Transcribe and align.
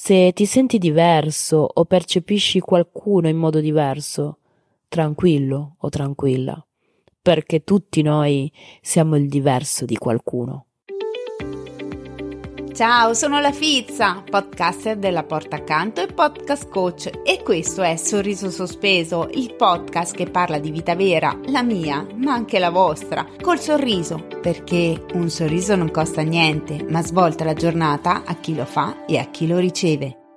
Se 0.00 0.32
ti 0.32 0.46
senti 0.46 0.78
diverso 0.78 1.68
o 1.74 1.84
percepisci 1.84 2.60
qualcuno 2.60 3.26
in 3.26 3.36
modo 3.36 3.58
diverso, 3.58 4.38
tranquillo 4.86 5.74
o 5.76 5.88
tranquilla, 5.88 6.64
perché 7.20 7.64
tutti 7.64 8.00
noi 8.02 8.50
siamo 8.80 9.16
il 9.16 9.28
diverso 9.28 9.84
di 9.84 9.96
qualcuno. 9.96 10.67
Ciao, 12.78 13.12
sono 13.12 13.40
la 13.40 13.50
Fizza, 13.50 14.22
podcaster 14.22 14.98
della 14.98 15.24
Porta 15.24 15.56
Accanto 15.56 16.00
e 16.00 16.06
podcast 16.06 16.68
coach 16.68 17.10
e 17.24 17.42
questo 17.42 17.82
è 17.82 17.96
Sorriso 17.96 18.52
Sospeso, 18.52 19.28
il 19.32 19.56
podcast 19.56 20.14
che 20.14 20.30
parla 20.30 20.60
di 20.60 20.70
vita 20.70 20.94
vera, 20.94 21.36
la 21.46 21.64
mia, 21.64 22.06
ma 22.14 22.34
anche 22.34 22.60
la 22.60 22.70
vostra, 22.70 23.26
col 23.42 23.58
sorriso, 23.58 24.28
perché 24.40 25.06
un 25.14 25.28
sorriso 25.28 25.74
non 25.74 25.90
costa 25.90 26.22
niente, 26.22 26.86
ma 26.88 27.02
svolta 27.02 27.42
la 27.42 27.54
giornata 27.54 28.22
a 28.24 28.36
chi 28.36 28.54
lo 28.54 28.64
fa 28.64 29.04
e 29.06 29.18
a 29.18 29.24
chi 29.24 29.48
lo 29.48 29.58
riceve. 29.58 30.27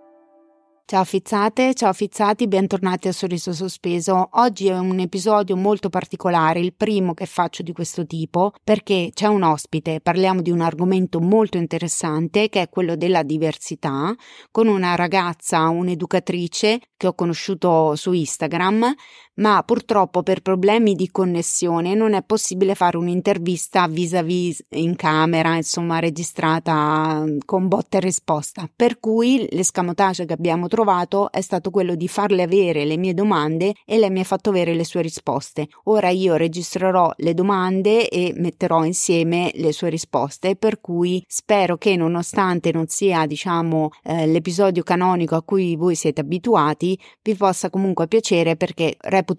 Ciao 0.91 1.05
fizzate, 1.05 1.73
ciao 1.73 1.93
fizzati, 1.93 2.49
bentornati 2.49 3.07
a 3.07 3.13
Sorriso 3.13 3.53
Sospeso. 3.53 4.27
Oggi 4.33 4.67
è 4.67 4.77
un 4.77 4.99
episodio 4.99 5.55
molto 5.55 5.87
particolare, 5.87 6.59
il 6.59 6.73
primo 6.73 7.13
che 7.13 7.25
faccio 7.25 7.63
di 7.63 7.71
questo 7.71 8.05
tipo, 8.05 8.51
perché 8.61 9.11
c'è 9.13 9.27
un 9.27 9.41
ospite, 9.41 10.01
parliamo 10.01 10.41
di 10.41 10.51
un 10.51 10.59
argomento 10.59 11.21
molto 11.21 11.57
interessante 11.57 12.49
che 12.49 12.63
è 12.63 12.69
quello 12.69 12.97
della 12.97 13.23
diversità, 13.23 14.13
con 14.51 14.67
una 14.67 14.95
ragazza, 14.95 15.69
un'educatrice 15.69 16.81
che 16.97 17.07
ho 17.07 17.13
conosciuto 17.13 17.95
su 17.95 18.11
Instagram, 18.11 18.93
ma 19.35 19.63
purtroppo 19.63 20.23
per 20.23 20.41
problemi 20.41 20.95
di 20.95 21.09
connessione 21.09 21.93
non 21.93 22.13
è 22.13 22.23
possibile 22.23 22.75
fare 22.75 22.97
un'intervista 22.97 23.87
vis-à-vis 23.87 24.63
in 24.71 24.95
camera, 24.95 25.55
insomma 25.55 25.99
registrata 25.99 27.23
con 27.45 27.67
botta 27.67 27.97
e 27.97 28.01
risposta. 28.01 28.69
Per 28.75 28.99
cui 28.99 29.47
l'escamotage 29.51 30.25
che 30.25 30.33
abbiamo 30.33 30.67
trovato 30.67 31.31
è 31.31 31.41
stato 31.41 31.69
quello 31.69 31.95
di 31.95 32.07
farle 32.07 32.43
avere 32.43 32.85
le 32.85 32.97
mie 32.97 33.13
domande 33.13 33.73
e 33.85 33.97
lei 33.97 34.09
mi 34.09 34.19
ha 34.19 34.25
fatto 34.25 34.49
avere 34.49 34.73
le 34.73 34.85
sue 34.85 35.01
risposte. 35.01 35.67
Ora 35.85 36.09
io 36.09 36.35
registrerò 36.35 37.11
le 37.17 37.33
domande 37.33 38.09
e 38.09 38.33
metterò 38.35 38.83
insieme 38.83 39.51
le 39.55 39.71
sue 39.71 39.89
risposte, 39.89 40.55
per 40.55 40.81
cui 40.81 41.23
spero 41.27 41.77
che 41.77 41.95
nonostante 41.95 42.71
non 42.71 42.87
sia, 42.87 43.25
diciamo, 43.25 43.89
eh, 44.03 44.27
l'episodio 44.27 44.83
canonico 44.83 45.35
a 45.35 45.43
cui 45.43 45.75
voi 45.75 45.95
siete 45.95 46.21
abituati, 46.21 46.99
vi 47.21 47.35
possa 47.35 47.69
comunque 47.69 48.07
piacere 48.07 48.55
perché 48.55 48.95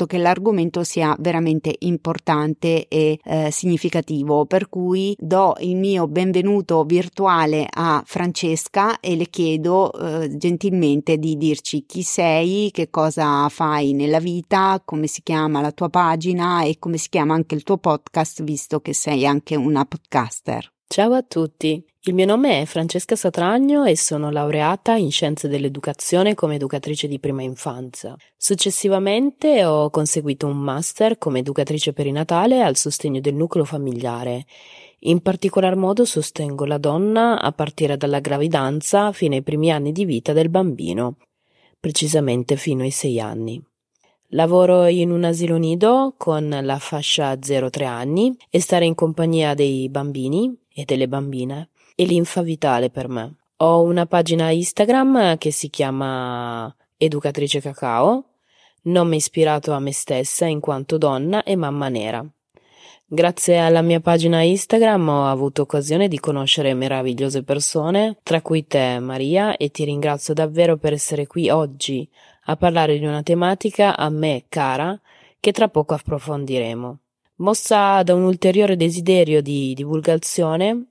che 0.06 0.18
l'argomento 0.18 0.84
sia 0.84 1.14
veramente 1.18 1.74
importante 1.80 2.88
e 2.88 3.18
eh, 3.22 3.50
significativo, 3.50 4.46
per 4.46 4.68
cui 4.68 5.14
do 5.18 5.54
il 5.60 5.76
mio 5.76 6.08
benvenuto 6.08 6.84
virtuale 6.84 7.66
a 7.70 8.02
Francesca 8.04 9.00
e 9.00 9.16
le 9.16 9.28
chiedo 9.28 9.92
eh, 9.92 10.36
gentilmente 10.36 11.18
di 11.18 11.36
dirci 11.36 11.84
chi 11.86 12.02
sei, 12.02 12.70
che 12.72 12.90
cosa 12.90 13.48
fai 13.48 13.92
nella 13.92 14.20
vita, 14.20 14.80
come 14.84 15.06
si 15.06 15.22
chiama 15.22 15.60
la 15.60 15.72
tua 15.72 15.88
pagina 15.88 16.62
e 16.62 16.78
come 16.78 16.96
si 16.96 17.08
chiama 17.08 17.34
anche 17.34 17.54
il 17.54 17.62
tuo 17.62 17.78
podcast, 17.78 18.42
visto 18.42 18.80
che 18.80 18.94
sei 18.94 19.26
anche 19.26 19.56
una 19.56 19.84
podcaster. 19.84 20.70
Ciao 20.86 21.12
a 21.14 21.22
tutti, 21.22 21.82
il 22.04 22.14
mio 22.14 22.26
nome 22.26 22.60
è 22.62 22.64
Francesca 22.64 23.14
Satragno 23.14 23.84
e 23.84 23.96
sono 23.96 24.32
laureata 24.32 24.96
in 24.96 25.12
scienze 25.12 25.46
dell'educazione 25.46 26.34
come 26.34 26.56
educatrice 26.56 27.06
di 27.06 27.20
prima 27.20 27.42
infanzia. 27.42 28.16
Successivamente 28.36 29.64
ho 29.64 29.88
conseguito 29.88 30.48
un 30.48 30.56
master 30.56 31.16
come 31.16 31.38
educatrice 31.38 31.92
perinatale 31.92 32.60
al 32.60 32.74
sostegno 32.74 33.20
del 33.20 33.34
nucleo 33.34 33.64
familiare. 33.64 34.46
In 35.04 35.20
particolar 35.20 35.76
modo 35.76 36.04
sostengo 36.04 36.64
la 36.64 36.78
donna 36.78 37.40
a 37.40 37.52
partire 37.52 37.96
dalla 37.96 38.18
gravidanza 38.18 39.12
fino 39.12 39.36
ai 39.36 39.42
primi 39.42 39.70
anni 39.70 39.92
di 39.92 40.04
vita 40.04 40.32
del 40.32 40.48
bambino, 40.48 41.18
precisamente 41.78 42.56
fino 42.56 42.82
ai 42.82 42.90
sei 42.90 43.20
anni. 43.20 43.64
Lavoro 44.30 44.86
in 44.86 45.12
un 45.12 45.22
asilo 45.22 45.56
nido 45.56 46.14
con 46.16 46.48
la 46.62 46.78
fascia 46.80 47.34
0-3 47.34 47.84
anni 47.84 48.36
e 48.50 48.60
stare 48.60 48.86
in 48.86 48.96
compagnia 48.96 49.54
dei 49.54 49.88
bambini 49.88 50.52
e 50.74 50.84
delle 50.84 51.06
bambine 51.06 51.68
e 51.94 52.04
linfa 52.04 52.42
vitale 52.42 52.90
per 52.90 53.08
me. 53.08 53.34
Ho 53.56 53.82
una 53.82 54.06
pagina 54.06 54.50
Instagram 54.50 55.38
che 55.38 55.50
si 55.50 55.70
chiama 55.70 56.74
Educatrice 56.96 57.60
Cacao, 57.60 58.24
nome 58.82 59.16
ispirato 59.16 59.72
a 59.72 59.78
me 59.78 59.92
stessa 59.92 60.46
in 60.46 60.60
quanto 60.60 60.98
donna 60.98 61.42
e 61.44 61.54
mamma 61.56 61.88
nera. 61.88 62.26
Grazie 63.06 63.58
alla 63.58 63.82
mia 63.82 64.00
pagina 64.00 64.40
Instagram 64.40 65.06
ho 65.06 65.28
avuto 65.28 65.62
occasione 65.62 66.08
di 66.08 66.18
conoscere 66.18 66.72
meravigliose 66.72 67.42
persone, 67.42 68.16
tra 68.22 68.40
cui 68.40 68.66
te, 68.66 68.98
Maria, 69.00 69.56
e 69.58 69.70
ti 69.70 69.84
ringrazio 69.84 70.32
davvero 70.32 70.78
per 70.78 70.94
essere 70.94 71.26
qui 71.26 71.50
oggi 71.50 72.08
a 72.46 72.56
parlare 72.56 72.98
di 72.98 73.04
una 73.04 73.22
tematica 73.22 73.96
a 73.96 74.08
me 74.08 74.44
cara 74.48 74.98
che 75.38 75.52
tra 75.52 75.68
poco 75.68 75.92
approfondiremo. 75.92 76.98
Mossa 77.36 78.02
da 78.02 78.14
un 78.14 78.22
ulteriore 78.22 78.76
desiderio 78.76 79.42
di 79.42 79.74
divulgazione, 79.74 80.86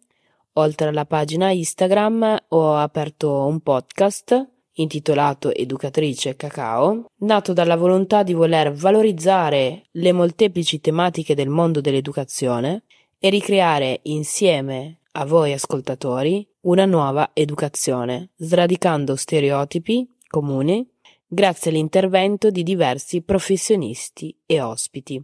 Oltre 0.56 0.90
alla 0.90 1.06
pagina 1.06 1.52
Instagram 1.52 2.38
ho 2.50 2.76
aperto 2.76 3.46
un 3.46 3.62
podcast 3.62 4.50
intitolato 4.74 5.54
Educatrice 5.54 6.36
Cacao, 6.36 7.06
nato 7.20 7.54
dalla 7.54 7.78
volontà 7.78 8.24
di 8.24 8.34
voler 8.34 8.74
valorizzare 8.74 9.84
le 9.92 10.12
molteplici 10.12 10.82
tematiche 10.82 11.36
del 11.36 11.48
mondo 11.48 11.80
dell'educazione 11.80 12.84
e 13.18 13.30
ricreare 13.30 14.02
insieme 14.04 15.00
a 15.14 15.26
voi 15.26 15.54
ascoltatori 15.54 16.46
una 16.62 16.86
nuova 16.86 17.30
educazione, 17.34 18.32
sradicando 18.36 19.16
stereotipi 19.16 20.06
comuni 20.28 20.86
grazie 21.26 21.72
all'intervento 21.72 22.50
di 22.50 22.64
diversi 22.64 23.22
professionisti 23.22 24.36
e 24.46 24.60
ospiti. 24.60 25.24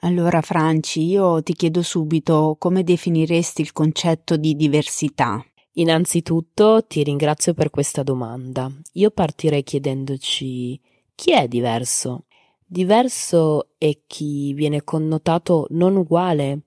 Allora, 0.00 0.42
Franci, 0.42 1.04
io 1.06 1.42
ti 1.42 1.54
chiedo 1.54 1.82
subito 1.82 2.56
come 2.58 2.82
definiresti 2.82 3.62
il 3.62 3.72
concetto 3.72 4.36
di 4.36 4.54
diversità? 4.54 5.42
Innanzitutto 5.78 6.84
ti 6.86 7.02
ringrazio 7.02 7.54
per 7.54 7.70
questa 7.70 8.02
domanda. 8.02 8.70
Io 8.92 9.10
partirei 9.10 9.62
chiedendoci 9.62 10.78
chi 11.14 11.32
è 11.32 11.48
diverso? 11.48 12.24
Diverso 12.66 13.68
è 13.78 13.98
chi 14.06 14.52
viene 14.52 14.84
connotato 14.84 15.66
non 15.70 15.96
uguale 15.96 16.60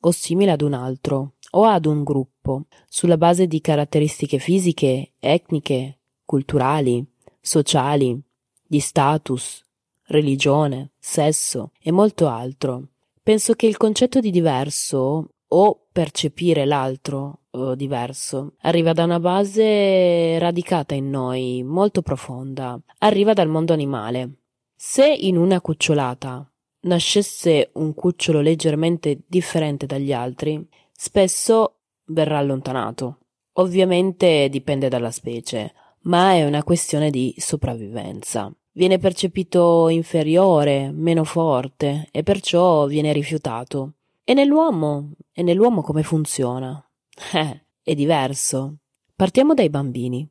o 0.00 0.10
simile 0.10 0.50
ad 0.50 0.62
un 0.62 0.72
altro 0.72 1.34
o 1.50 1.64
ad 1.64 1.86
un 1.86 2.02
gruppo, 2.02 2.66
sulla 2.88 3.16
base 3.16 3.46
di 3.46 3.60
caratteristiche 3.60 4.38
fisiche, 4.38 5.12
etniche, 5.20 6.00
culturali, 6.24 7.06
sociali, 7.40 8.20
di 8.66 8.80
status, 8.80 9.62
religione, 10.06 10.93
sesso 11.04 11.72
e 11.82 11.92
molto 11.92 12.28
altro. 12.28 12.88
Penso 13.22 13.52
che 13.52 13.66
il 13.66 13.76
concetto 13.76 14.20
di 14.20 14.30
diverso 14.30 15.28
o 15.46 15.86
percepire 15.92 16.64
l'altro 16.64 17.40
o 17.50 17.74
diverso 17.74 18.54
arriva 18.62 18.94
da 18.94 19.04
una 19.04 19.20
base 19.20 20.38
radicata 20.38 20.94
in 20.94 21.10
noi, 21.10 21.62
molto 21.62 22.00
profonda, 22.00 22.80
arriva 22.98 23.34
dal 23.34 23.48
mondo 23.48 23.74
animale. 23.74 24.38
Se 24.74 25.06
in 25.06 25.36
una 25.36 25.60
cucciolata 25.60 26.50
nascesse 26.80 27.70
un 27.74 27.94
cucciolo 27.94 28.40
leggermente 28.40 29.20
differente 29.26 29.84
dagli 29.84 30.12
altri, 30.12 30.66
spesso 30.90 31.80
verrà 32.06 32.38
allontanato. 32.38 33.18
Ovviamente 33.56 34.48
dipende 34.48 34.88
dalla 34.88 35.10
specie, 35.10 35.72
ma 36.04 36.32
è 36.32 36.44
una 36.44 36.64
questione 36.64 37.10
di 37.10 37.34
sopravvivenza 37.36 38.52
viene 38.74 38.98
percepito 38.98 39.88
inferiore, 39.88 40.90
meno 40.92 41.24
forte 41.24 42.08
e 42.10 42.22
perciò 42.22 42.86
viene 42.86 43.12
rifiutato. 43.12 43.94
E 44.24 44.34
nell'uomo? 44.34 45.12
E 45.32 45.42
nell'uomo 45.42 45.82
come 45.82 46.02
funziona? 46.02 46.78
Eh, 47.32 47.66
è 47.82 47.94
diverso. 47.94 48.78
Partiamo 49.14 49.54
dai 49.54 49.70
bambini. 49.70 50.28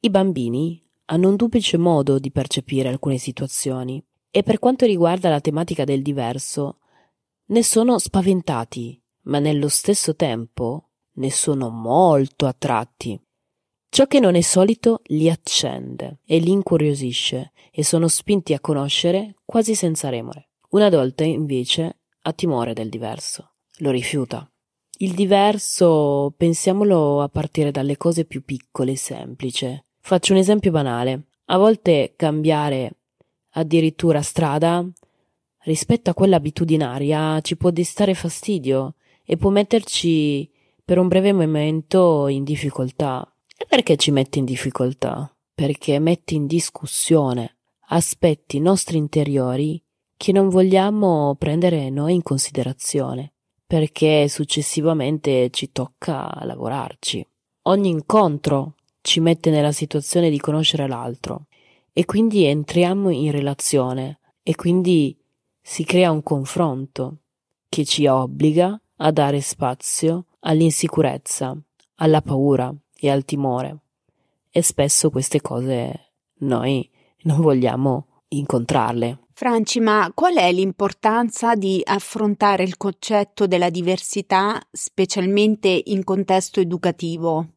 I 0.00 0.10
bambini 0.10 0.82
hanno 1.06 1.28
un 1.28 1.36
duplice 1.36 1.76
modo 1.76 2.18
di 2.18 2.32
percepire 2.32 2.88
alcune 2.88 3.18
situazioni 3.18 4.02
e 4.30 4.42
per 4.42 4.58
quanto 4.58 4.84
riguarda 4.84 5.28
la 5.28 5.40
tematica 5.40 5.84
del 5.84 6.02
diverso, 6.02 6.78
ne 7.46 7.62
sono 7.62 7.98
spaventati, 7.98 9.00
ma 9.22 9.38
nello 9.38 9.68
stesso 9.68 10.16
tempo 10.16 10.88
ne 11.12 11.30
sono 11.30 11.68
molto 11.70 12.46
attratti. 12.46 13.20
Ciò 13.94 14.06
che 14.06 14.18
non 14.18 14.34
è 14.34 14.40
solito 14.40 15.02
li 15.04 15.30
accende 15.30 16.18
e 16.26 16.38
li 16.38 16.50
incuriosisce 16.50 17.52
e 17.70 17.84
sono 17.84 18.08
spinti 18.08 18.52
a 18.52 18.58
conoscere 18.58 19.36
quasi 19.44 19.76
senza 19.76 20.08
remore. 20.08 20.48
Un 20.70 20.82
adulto 20.82 21.22
invece 21.22 22.00
ha 22.22 22.32
timore 22.32 22.72
del 22.72 22.88
diverso, 22.88 23.52
lo 23.76 23.92
rifiuta. 23.92 24.50
Il 24.98 25.14
diverso 25.14 26.34
pensiamolo 26.36 27.22
a 27.22 27.28
partire 27.28 27.70
dalle 27.70 27.96
cose 27.96 28.24
più 28.24 28.42
piccole 28.42 28.90
e 28.90 28.96
semplici. 28.96 29.84
Faccio 30.00 30.32
un 30.32 30.40
esempio 30.40 30.72
banale. 30.72 31.26
A 31.44 31.56
volte 31.56 32.14
cambiare 32.16 32.96
addirittura 33.50 34.22
strada 34.22 34.84
rispetto 35.66 36.10
a 36.10 36.14
quella 36.14 36.34
abitudinaria 36.34 37.40
ci 37.42 37.56
può 37.56 37.70
destare 37.70 38.14
fastidio 38.14 38.96
e 39.24 39.36
può 39.36 39.50
metterci 39.50 40.50
per 40.84 40.98
un 40.98 41.06
breve 41.06 41.32
momento 41.32 42.26
in 42.26 42.42
difficoltà. 42.42 43.28
E 43.56 43.66
perché 43.68 43.96
ci 43.96 44.10
mette 44.10 44.38
in 44.38 44.44
difficoltà? 44.44 45.34
perché 45.54 46.00
mette 46.00 46.34
in 46.34 46.46
discussione 46.46 47.58
aspetti 47.88 48.58
nostri 48.58 48.98
interiori 48.98 49.80
che 50.16 50.32
non 50.32 50.48
vogliamo 50.48 51.36
prendere 51.38 51.90
noi 51.90 52.14
in 52.14 52.22
considerazione, 52.22 53.34
perché 53.66 54.28
successivamente 54.28 55.50
ci 55.50 55.70
tocca 55.70 56.44
lavorarci. 56.44 57.26
Ogni 57.62 57.90
incontro 57.90 58.74
ci 59.00 59.20
mette 59.20 59.50
nella 59.50 59.72
situazione 59.72 60.30
di 60.30 60.38
conoscere 60.38 60.88
l'altro 60.88 61.46
e 61.92 62.04
quindi 62.04 62.44
entriamo 62.44 63.10
in 63.10 63.30
relazione 63.30 64.20
e 64.42 64.54
quindi 64.54 65.16
si 65.60 65.84
crea 65.84 66.10
un 66.10 66.22
confronto 66.22 67.18
che 67.68 67.84
ci 67.84 68.06
obbliga 68.06 68.80
a 68.96 69.10
dare 69.10 69.40
spazio 69.40 70.26
all'insicurezza, 70.40 71.56
alla 71.96 72.22
paura 72.22 72.74
e 73.04 73.10
al 73.10 73.24
timore. 73.24 73.78
E 74.50 74.62
spesso 74.62 75.10
queste 75.10 75.40
cose 75.40 76.12
noi 76.38 76.88
non 77.22 77.40
vogliamo 77.40 78.06
incontrarle. 78.28 79.18
Franci, 79.32 79.80
ma 79.80 80.10
qual 80.14 80.36
è 80.36 80.50
l'importanza 80.52 81.54
di 81.54 81.82
affrontare 81.84 82.62
il 82.62 82.76
concetto 82.76 83.46
della 83.46 83.68
diversità, 83.68 84.60
specialmente 84.70 85.82
in 85.86 86.04
contesto 86.04 86.60
educativo? 86.60 87.48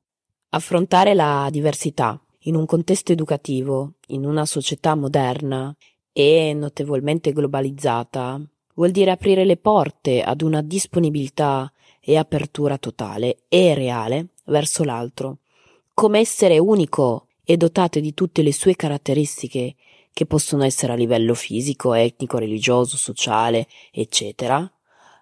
Affrontare 0.50 1.14
la 1.14 1.48
diversità 1.52 2.20
in 2.42 2.56
un 2.56 2.66
contesto 2.66 3.12
educativo, 3.12 3.94
in 4.08 4.26
una 4.26 4.46
società 4.46 4.96
moderna 4.96 5.74
e 6.12 6.54
notevolmente 6.54 7.32
globalizzata, 7.32 8.42
vuol 8.74 8.92
dire 8.92 9.12
aprire 9.12 9.46
le 9.46 9.58
porte 9.58 10.22
ad 10.22 10.42
una 10.42 10.62
disponibilità 10.62 11.72
e 12.00 12.18
apertura 12.18 12.78
totale 12.78 13.44
e 13.50 13.74
reale 13.76 14.30
verso 14.48 14.84
l'altro, 14.84 15.40
come 15.94 16.20
essere 16.20 16.60
unico 16.60 17.28
e 17.44 17.58
dotato 17.58 18.00
di 18.00 18.14
tutte 18.14 18.42
le 18.42 18.54
sue 18.54 18.76
caratteristiche 18.76 19.76
che 20.12 20.26
possono 20.26 20.64
essere 20.64 20.94
a 20.94 20.96
livello 20.96 21.34
fisico, 21.34 21.94
etnico, 21.94 22.38
religioso, 22.38 22.98
sociale, 22.98 23.68
eccetera, 23.92 24.70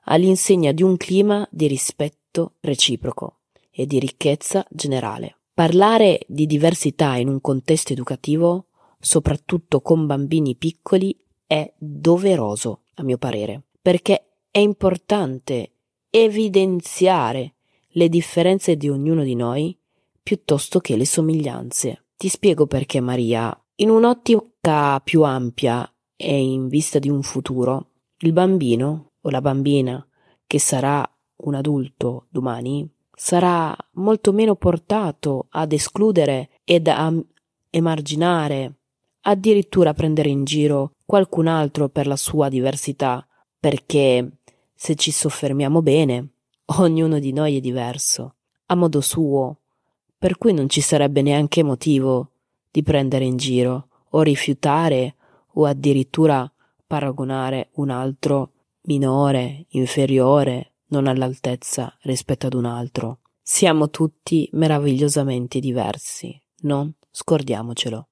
all'insegna 0.06 0.72
di 0.72 0.84
un 0.84 0.98
clima 0.98 1.48
di 1.52 1.68
rispetto 1.68 2.54
reciproco 2.62 3.40
e 3.70 3.86
di 3.86 4.00
ricchezza 4.00 4.66
generale. 4.70 5.38
Parlare 5.54 6.22
di 6.28 6.46
diversità 6.46 7.16
in 7.16 7.28
un 7.28 7.42
contesto 7.42 7.94
educativo, 7.94 8.68
soprattutto 9.00 9.82
con 9.82 10.06
bambini 10.06 10.56
piccoli, 10.56 11.18
è 11.46 11.72
doveroso, 11.78 12.82
a 12.96 13.04
mio 13.04 13.18
parere, 13.18 13.64
perché 13.82 14.28
è 14.50 14.60
importante 14.60 15.72
evidenziare 16.10 17.55
le 17.96 18.10
differenze 18.10 18.76
di 18.76 18.90
ognuno 18.90 19.24
di 19.24 19.36
noi 19.36 19.78
piuttosto 20.22 20.80
che 20.80 20.96
le 20.96 21.06
somiglianze. 21.06 22.06
Ti 22.18 22.30
spiego 22.30 22.66
perché 22.68 23.00
Maria, 23.00 23.58
in 23.76 23.90
un'ottica 23.90 25.00
più 25.02 25.24
ampia 25.24 25.90
e 26.16 26.42
in 26.42 26.68
vista 26.68 27.00
di 27.00 27.10
un 27.10 27.22
futuro, 27.22 27.92
il 28.20 28.32
bambino 28.32 29.12
o 29.22 29.30
la 29.30 29.42
bambina 29.42 30.06
che 30.48 30.60
sarà 30.60 31.10
un 31.38 31.54
adulto 31.54 32.28
domani 32.30 32.90
sarà 33.16 33.76
molto 33.94 34.34
meno 34.34 34.56
portato 34.56 35.48
ad 35.50 35.72
escludere 35.72 36.50
ed 36.64 36.88
a 36.88 37.14
emarginare, 37.70 38.74
addirittura 39.22 39.94
prendere 39.94 40.30
in 40.30 40.44
giro 40.44 40.92
qualcun 41.06 41.48
altro 41.48 41.88
per 41.90 42.08
la 42.08 42.18
sua 42.18 42.50
diversità, 42.50 43.26
perché 43.58 44.40
se 44.74 44.96
ci 44.96 45.12
soffermiamo 45.12 45.82
bene, 45.82 46.35
ognuno 46.66 47.20
di 47.20 47.32
noi 47.32 47.58
è 47.58 47.60
diverso, 47.60 48.36
a 48.68 48.76
modo 48.76 49.02
suo, 49.02 49.60
per 50.18 50.38
cui 50.38 50.54
non 50.54 50.70
ci 50.70 50.82
sarebbe 50.82 51.22
neanche 51.22 51.64
motivo 51.64 52.32
di 52.72 52.82
prendere 52.82 53.26
in 53.26 53.38
giro 53.38 53.88
o 54.10 54.22
rifiutare 54.22 55.16
o 55.54 55.66
addirittura 55.66 56.52
paragonare 56.88 57.70
un 57.74 57.90
altro 57.90 58.52
minore, 58.84 59.66
inferiore, 59.70 60.74
non 60.88 61.08
all'altezza 61.08 61.96
rispetto 62.02 62.48
ad 62.48 62.54
un 62.54 62.66
altro. 62.66 63.20
Siamo 63.42 63.90
tutti 63.90 64.50
meravigliosamente 64.54 65.60
diversi, 65.60 66.40
non 66.62 66.92
scordiamocelo. 67.12 68.08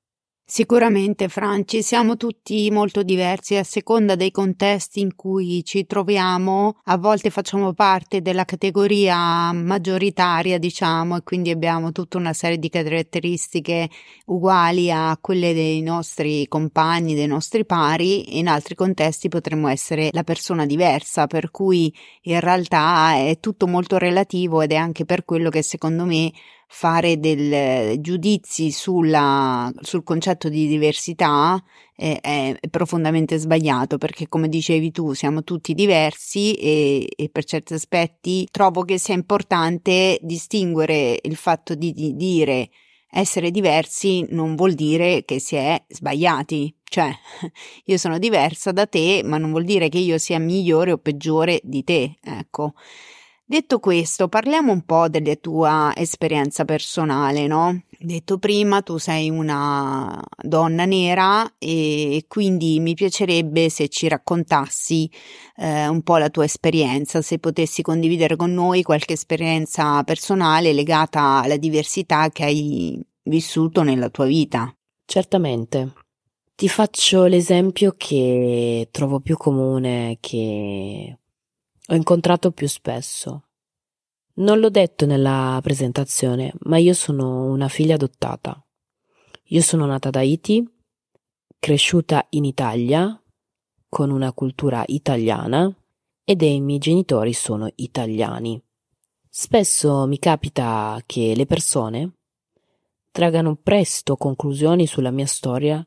Sicuramente, 0.55 1.29
Franci, 1.29 1.81
siamo 1.81 2.15
tutti 2.15 2.69
molto 2.69 3.01
diversi 3.01 3.55
a 3.55 3.63
seconda 3.63 4.13
dei 4.13 4.29
contesti 4.29 4.99
in 4.99 5.15
cui 5.15 5.63
ci 5.63 5.87
troviamo. 5.87 6.77
A 6.83 6.97
volte 6.99 7.31
facciamo 7.31 7.73
parte 7.73 8.21
della 8.21 8.45
categoria 8.45 9.51
maggioritaria, 9.51 10.59
diciamo, 10.59 11.17
e 11.17 11.23
quindi 11.23 11.49
abbiamo 11.49 11.91
tutta 11.91 12.19
una 12.19 12.33
serie 12.33 12.59
di 12.59 12.69
caratteristiche 12.69 13.89
uguali 14.25 14.91
a 14.91 15.17
quelle 15.19 15.55
dei 15.55 15.81
nostri 15.81 16.47
compagni, 16.47 17.15
dei 17.15 17.25
nostri 17.25 17.65
pari. 17.65 18.37
In 18.37 18.47
altri 18.47 18.75
contesti 18.75 19.29
potremmo 19.29 19.69
essere 19.69 20.09
la 20.11 20.23
persona 20.23 20.67
diversa, 20.67 21.25
per 21.25 21.49
cui 21.49 21.91
in 22.25 22.39
realtà 22.39 23.15
è 23.15 23.39
tutto 23.39 23.65
molto 23.65 23.97
relativo 23.97 24.61
ed 24.61 24.71
è 24.71 24.75
anche 24.75 25.03
per 25.03 25.25
quello 25.25 25.49
che 25.49 25.63
secondo 25.63 26.05
me 26.05 26.31
fare 26.75 27.19
dei 27.19 28.01
giudizi 28.01 28.71
sulla, 28.71 29.71
sul 29.81 30.03
concetto 30.03 30.49
di 30.49 30.65
diversità 30.65 31.63
è, 31.95 32.17
è, 32.19 32.57
profondamente 32.67 33.37
sbagliato 33.37 33.99
perché 33.99 34.27
come 34.27 34.49
dicevi 34.49 34.91
tu 34.91 35.13
siamo 35.13 35.43
tutti 35.43 35.75
diversi 35.75 36.55
e, 36.55 37.07
e, 37.15 37.29
per 37.29 37.43
certi 37.45 37.75
aspetti 37.75 38.47
trovo 38.49 38.81
che 38.81 38.97
sia 38.97 39.13
importante 39.13 40.17
distinguere 40.23 41.19
il 41.21 41.35
fatto 41.35 41.75
di, 41.75 41.93
di 41.93 42.15
dire 42.15 42.71
essere 43.07 43.51
diversi 43.51 44.25
non 44.31 44.55
vuol 44.55 44.73
dire 44.73 45.25
che 45.25 45.39
si 45.39 45.55
è 45.55 45.79
sbagliati. 45.87 46.75
Cioè 46.83 47.11
io 47.85 47.97
sono 47.99 48.17
diversa 48.17 48.71
da 48.71 48.87
te 48.87 49.21
ma 49.23 49.37
non 49.37 49.51
vuol 49.51 49.63
dire 49.63 49.89
che 49.89 49.99
io 49.99 50.17
sia 50.17 50.39
migliore 50.39 50.91
o 50.91 50.97
peggiore 50.97 51.59
di 51.63 51.83
te 51.83 52.15
ecco 52.19 52.73
Detto 53.45 53.79
questo, 53.79 54.29
parliamo 54.29 54.71
un 54.71 54.83
po' 54.83 55.09
della 55.09 55.35
tua 55.35 55.91
esperienza 55.95 56.63
personale, 56.63 57.45
no? 57.45 57.83
Detto 57.99 58.37
prima, 58.37 58.81
tu 58.81 58.97
sei 58.97 59.29
una 59.29 60.17
donna 60.41 60.85
nera 60.85 61.55
e 61.57 62.23
quindi 62.29 62.79
mi 62.79 62.93
piacerebbe 62.93 63.69
se 63.69 63.89
ci 63.89 64.07
raccontassi 64.07 65.11
eh, 65.57 65.87
un 65.87 66.01
po' 66.03 66.17
la 66.17 66.29
tua 66.29 66.45
esperienza, 66.45 67.21
se 67.21 67.37
potessi 67.37 67.81
condividere 67.81 68.37
con 68.37 68.53
noi 68.53 68.81
qualche 68.81 69.13
esperienza 69.13 70.01
personale 70.03 70.71
legata 70.71 71.41
alla 71.41 71.57
diversità 71.57 72.29
che 72.29 72.45
hai 72.45 73.05
vissuto 73.23 73.83
nella 73.83 74.09
tua 74.09 74.25
vita. 74.25 74.73
Certamente. 75.05 75.93
Ti 76.55 76.69
faccio 76.69 77.25
l'esempio 77.25 77.93
che 77.97 78.87
trovo 78.89 79.19
più 79.19 79.35
comune, 79.35 80.17
che 80.21 81.17
ho 81.87 81.95
incontrato 81.95 82.51
più 82.51 82.67
spesso. 82.67 83.47
Non 84.35 84.59
l'ho 84.59 84.69
detto 84.69 85.05
nella 85.05 85.59
presentazione, 85.61 86.53
ma 86.61 86.77
io 86.77 86.93
sono 86.93 87.45
una 87.45 87.67
figlia 87.67 87.95
adottata. 87.95 88.63
Io 89.47 89.61
sono 89.61 89.85
nata 89.85 90.09
da 90.09 90.19
Haiti, 90.19 90.67
cresciuta 91.59 92.25
in 92.29 92.45
Italia, 92.45 93.21
con 93.89 94.09
una 94.09 94.33
cultura 94.33 94.83
italiana, 94.87 95.71
ed 96.23 96.41
i 96.41 96.61
miei 96.61 96.79
genitori 96.79 97.33
sono 97.33 97.69
italiani. 97.75 98.61
Spesso 99.29 100.07
mi 100.07 100.19
capita 100.19 101.01
che 101.05 101.33
le 101.35 101.45
persone 101.45 102.13
tragano 103.11 103.55
presto 103.55 104.15
conclusioni 104.15 104.87
sulla 104.87 105.11
mia 105.11 105.27
storia 105.27 105.85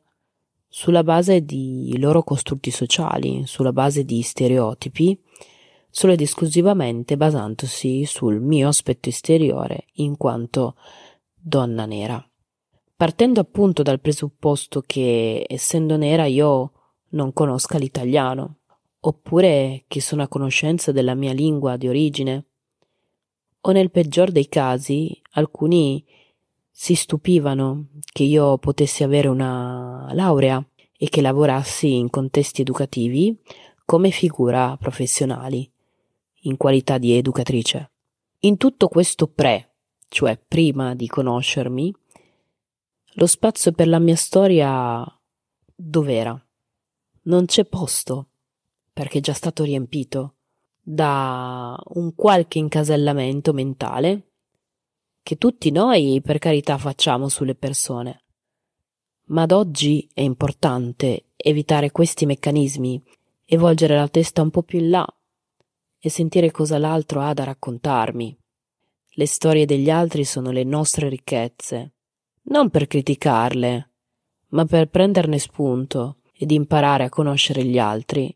sulla 0.68 1.02
base 1.02 1.42
di 1.42 1.96
loro 1.98 2.22
costrutti 2.22 2.70
sociali, 2.70 3.46
sulla 3.46 3.72
base 3.72 4.04
di 4.04 4.20
stereotipi 4.20 5.18
solo 5.96 6.12
ed 6.12 6.20
esclusivamente 6.20 7.16
basandosi 7.16 8.04
sul 8.04 8.38
mio 8.38 8.68
aspetto 8.68 9.08
esteriore 9.08 9.86
in 9.94 10.18
quanto 10.18 10.76
donna 11.34 11.86
nera. 11.86 12.22
Partendo 12.94 13.40
appunto 13.40 13.82
dal 13.82 14.02
presupposto 14.02 14.82
che, 14.84 15.46
essendo 15.48 15.96
nera, 15.96 16.26
io 16.26 16.72
non 17.12 17.32
conosca 17.32 17.78
l'italiano, 17.78 18.58
oppure 19.00 19.84
che 19.88 20.02
sono 20.02 20.22
a 20.22 20.28
conoscenza 20.28 20.92
della 20.92 21.14
mia 21.14 21.32
lingua 21.32 21.78
di 21.78 21.88
origine, 21.88 22.44
o 23.62 23.72
nel 23.72 23.90
peggior 23.90 24.30
dei 24.30 24.48
casi 24.48 25.18
alcuni 25.30 26.04
si 26.70 26.94
stupivano 26.94 27.86
che 28.12 28.22
io 28.22 28.58
potessi 28.58 29.02
avere 29.02 29.28
una 29.28 30.10
laurea 30.12 30.62
e 30.94 31.08
che 31.08 31.22
lavorassi 31.22 31.94
in 31.94 32.10
contesti 32.10 32.60
educativi 32.60 33.34
come 33.86 34.10
figura 34.10 34.76
professionali, 34.76 35.70
in 36.42 36.56
qualità 36.56 36.98
di 36.98 37.12
educatrice. 37.12 37.90
In 38.40 38.56
tutto 38.56 38.88
questo 38.88 39.26
pre, 39.28 39.76
cioè 40.08 40.38
prima 40.38 40.94
di 40.94 41.06
conoscermi, 41.06 41.94
lo 43.14 43.26
spazio 43.26 43.72
per 43.72 43.88
la 43.88 43.98
mia 43.98 44.16
storia 44.16 45.04
dov'era? 45.74 46.38
Non 47.22 47.46
c'è 47.46 47.64
posto, 47.64 48.28
perché 48.92 49.18
è 49.18 49.20
già 49.20 49.32
stato 49.32 49.64
riempito 49.64 50.34
da 50.80 51.76
un 51.94 52.14
qualche 52.14 52.58
incasellamento 52.58 53.52
mentale 53.52 54.30
che 55.22 55.36
tutti 55.36 55.72
noi, 55.72 56.20
per 56.22 56.38
carità, 56.38 56.78
facciamo 56.78 57.28
sulle 57.28 57.56
persone, 57.56 58.22
Ma 59.28 59.42
ad 59.42 59.50
oggi 59.50 60.08
è 60.14 60.20
importante 60.20 61.30
evitare 61.34 61.90
questi 61.90 62.26
meccanismi 62.26 63.02
e 63.44 63.56
volgere 63.56 63.96
la 63.96 64.06
testa 64.06 64.42
un 64.42 64.50
po' 64.50 64.62
più 64.62 64.78
in 64.78 64.90
là 64.90 65.15
e 65.98 66.10
sentire 66.10 66.50
cosa 66.50 66.78
l'altro 66.78 67.20
ha 67.20 67.32
da 67.32 67.44
raccontarmi. 67.44 68.36
Le 69.18 69.26
storie 69.26 69.66
degli 69.66 69.90
altri 69.90 70.24
sono 70.24 70.50
le 70.50 70.64
nostre 70.64 71.08
ricchezze, 71.08 71.94
non 72.48 72.70
per 72.70 72.86
criticarle, 72.86 73.90
ma 74.48 74.64
per 74.64 74.88
prenderne 74.88 75.38
spunto 75.38 76.18
ed 76.32 76.50
imparare 76.50 77.04
a 77.04 77.08
conoscere 77.08 77.64
gli 77.64 77.78
altri, 77.78 78.34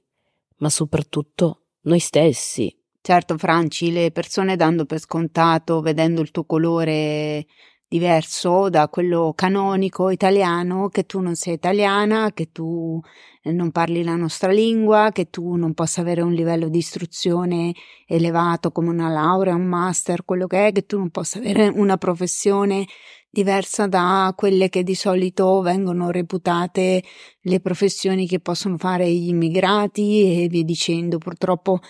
ma 0.59 0.71
soprattutto 0.71 1.67
noi 1.83 1.99
stessi. 1.99 2.75
Certo, 3.02 3.38
Franci, 3.38 3.93
le 3.93 4.11
persone 4.11 4.57
dando 4.57 4.85
per 4.85 4.99
scontato, 4.99 5.81
vedendo 5.81 6.21
il 6.21 6.31
tuo 6.31 6.45
colore 6.45 7.47
diverso 7.90 8.68
da 8.70 8.88
quello 8.88 9.32
canonico 9.35 10.11
italiano, 10.11 10.88
che 10.90 11.06
tu 11.06 11.18
non 11.18 11.35
sei 11.35 11.54
italiana, 11.54 12.30
che 12.32 12.52
tu 12.52 13.00
eh, 13.42 13.50
non 13.50 13.73
parli 13.73 14.04
la 14.04 14.14
nostra 14.14 14.52
lingua, 14.52 15.11
che 15.11 15.28
tu 15.28 15.56
non 15.56 15.75
possa 15.75 16.00
avere 16.00 16.23
un 16.23 16.32
livello 16.32 16.68
di 16.68 16.78
istruzione 16.78 17.75
elevato 18.06 18.70
come 18.70 18.90
una 18.90 19.09
laurea, 19.09 19.56
un 19.56 19.64
master, 19.64 20.25
quello 20.25 20.47
che 20.47 20.68
è, 20.68 20.73
che 20.73 20.87
tu 20.87 20.99
non 20.99 21.11
possa 21.11 21.38
avere 21.40 21.66
una 21.66 21.97
professione 21.97 22.87
diversa 23.28 23.88
da 23.88 24.32
quelle 24.37 24.68
che 24.68 24.85
di 24.85 24.94
solito 24.94 25.61
vengono 25.61 26.11
reputate 26.11 27.02
le 27.40 27.61
professioni 27.61 28.28
che 28.28 28.38
possono 28.38 28.76
fare 28.78 29.11
gli 29.11 29.30
immigrati 29.30 30.44
e 30.44 30.47
via 30.49 30.62
dicendo. 30.62 31.18
Purtroppo 31.18 31.80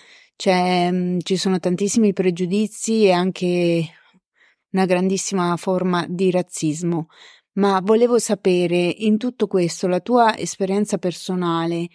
mm, 0.49 1.19
ci 1.21 1.37
sono 1.37 1.59
tantissimi 1.59 2.11
pregiudizi 2.11 3.05
e 3.05 3.11
anche 3.11 4.00
una 4.71 4.85
grandissima 4.85 5.55
forma 5.57 6.05
di 6.07 6.31
razzismo, 6.31 7.07
ma 7.53 7.81
volevo 7.83 8.17
sapere 8.17 8.77
in 8.77 9.17
tutto 9.17 9.47
questo 9.47 9.87
la 9.87 9.99
tua 9.99 10.37
esperienza 10.37 10.97
personale, 10.97 11.87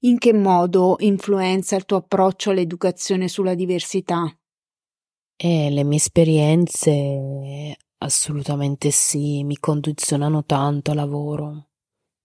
in 0.00 0.18
che 0.18 0.32
modo 0.32 0.96
influenza 1.00 1.76
il 1.76 1.84
tuo 1.84 1.98
approccio 1.98 2.50
all'educazione 2.50 3.28
sulla 3.28 3.54
diversità? 3.54 4.36
Eh, 5.36 5.70
le 5.70 5.84
mie 5.84 5.98
esperienze 5.98 7.76
assolutamente 7.98 8.90
sì, 8.90 9.44
mi 9.44 9.58
condizionano 9.58 10.44
tanto 10.44 10.90
a 10.90 10.94
lavoro. 10.94 11.68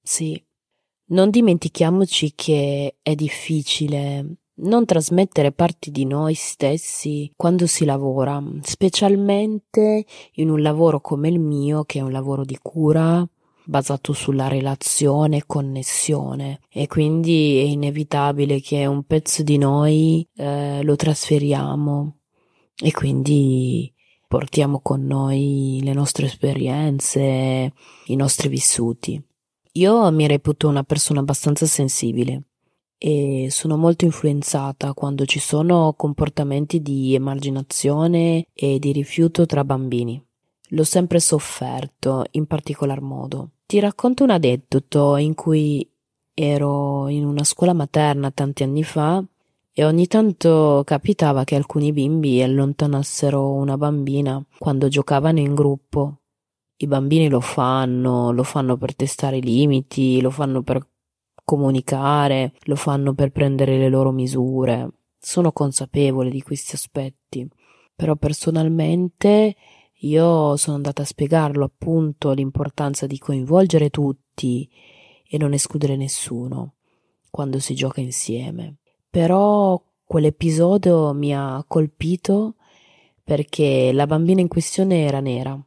Sì. 0.01 0.41
Non 1.11 1.31
dimentichiamoci 1.31 2.33
che 2.35 2.97
è 3.01 3.15
difficile 3.15 4.35
non 4.61 4.85
trasmettere 4.85 5.51
parti 5.51 5.91
di 5.91 6.05
noi 6.05 6.33
stessi 6.33 7.31
quando 7.35 7.67
si 7.67 7.85
lavora, 7.85 8.41
specialmente 8.61 10.05
in 10.33 10.49
un 10.49 10.61
lavoro 10.61 10.99
come 10.99 11.29
il 11.29 11.39
mio, 11.39 11.83
che 11.83 11.99
è 11.99 12.01
un 12.01 12.11
lavoro 12.11 12.43
di 12.43 12.57
cura, 12.61 13.27
basato 13.65 14.13
sulla 14.13 14.47
relazione 14.47 15.37
e 15.37 15.43
connessione. 15.45 16.59
E 16.69 16.87
quindi 16.87 17.59
è 17.59 17.63
inevitabile 17.63 18.59
che 18.59 18.85
un 18.85 19.03
pezzo 19.03 19.43
di 19.43 19.57
noi 19.57 20.27
eh, 20.35 20.81
lo 20.83 20.95
trasferiamo. 20.95 22.17
E 22.81 22.91
quindi 22.91 23.93
portiamo 24.27 24.79
con 24.81 25.05
noi 25.05 25.79
le 25.83 25.93
nostre 25.93 26.25
esperienze, 26.25 27.73
i 28.05 28.15
nostri 28.15 28.47
vissuti. 28.47 29.21
Io 29.73 30.11
mi 30.11 30.27
reputo 30.27 30.67
una 30.67 30.83
persona 30.83 31.19
abbastanza 31.19 31.65
sensibile 31.65 32.48
e 33.01 33.47
sono 33.49 33.77
molto 33.77 34.03
influenzata 34.03 34.93
quando 34.93 35.25
ci 35.25 35.39
sono 35.39 35.93
comportamenti 35.95 36.81
di 36.81 37.15
emarginazione 37.15 38.45
e 38.53 38.77
di 38.77 38.91
rifiuto 38.91 39.45
tra 39.45 39.63
bambini. 39.63 40.21
L'ho 40.71 40.83
sempre 40.83 41.19
sofferto 41.21 42.25
in 42.31 42.45
particolar 42.45 43.01
modo. 43.01 43.51
Ti 43.65 43.79
racconto 43.79 44.23
un 44.23 44.31
aneddoto 44.31 45.15
in 45.15 45.33
cui 45.33 45.89
ero 46.33 47.07
in 47.07 47.25
una 47.25 47.43
scuola 47.43 47.73
materna 47.73 48.31
tanti 48.31 48.63
anni 48.63 48.83
fa 48.83 49.23
e 49.71 49.85
ogni 49.85 50.07
tanto 50.07 50.83
capitava 50.85 51.45
che 51.45 51.55
alcuni 51.55 51.93
bimbi 51.93 52.41
allontanassero 52.41 53.53
una 53.53 53.77
bambina 53.77 54.43
quando 54.57 54.89
giocavano 54.89 55.39
in 55.39 55.55
gruppo. 55.55 56.19
I 56.75 56.87
bambini 56.87 57.29
lo 57.29 57.39
fanno, 57.39 58.31
lo 58.31 58.43
fanno 58.43 58.75
per 58.77 58.95
testare 58.95 59.37
i 59.37 59.41
limiti, 59.41 60.19
lo 60.21 60.31
fanno 60.31 60.61
per 60.63 60.85
comunicare, 61.49 62.53
lo 62.65 62.75
fanno 62.75 63.15
per 63.15 63.31
prendere 63.31 63.79
le 63.79 63.89
loro 63.89 64.11
misure. 64.11 64.91
Sono 65.19 65.51
consapevole 65.51 66.29
di 66.29 66.43
questi 66.43 66.75
aspetti, 66.75 67.49
però 67.95 68.15
personalmente 68.15 69.55
io 70.01 70.55
sono 70.57 70.75
andata 70.75 71.01
a 71.01 71.05
spiegarlo 71.05 71.65
appunto 71.65 72.33
l'importanza 72.33 73.07
di 73.07 73.17
coinvolgere 73.17 73.89
tutti 73.89 74.69
e 75.27 75.37
non 75.39 75.53
escludere 75.53 75.95
nessuno 75.95 76.75
quando 77.31 77.57
si 77.57 77.73
gioca 77.73 77.99
insieme. 77.99 78.75
Però 79.09 79.81
quell'episodio 80.03 81.13
mi 81.13 81.33
ha 81.33 81.63
colpito 81.67 82.57
perché 83.23 83.91
la 83.91 84.05
bambina 84.05 84.39
in 84.39 84.47
questione 84.47 85.03
era 85.03 85.19
nera 85.19 85.59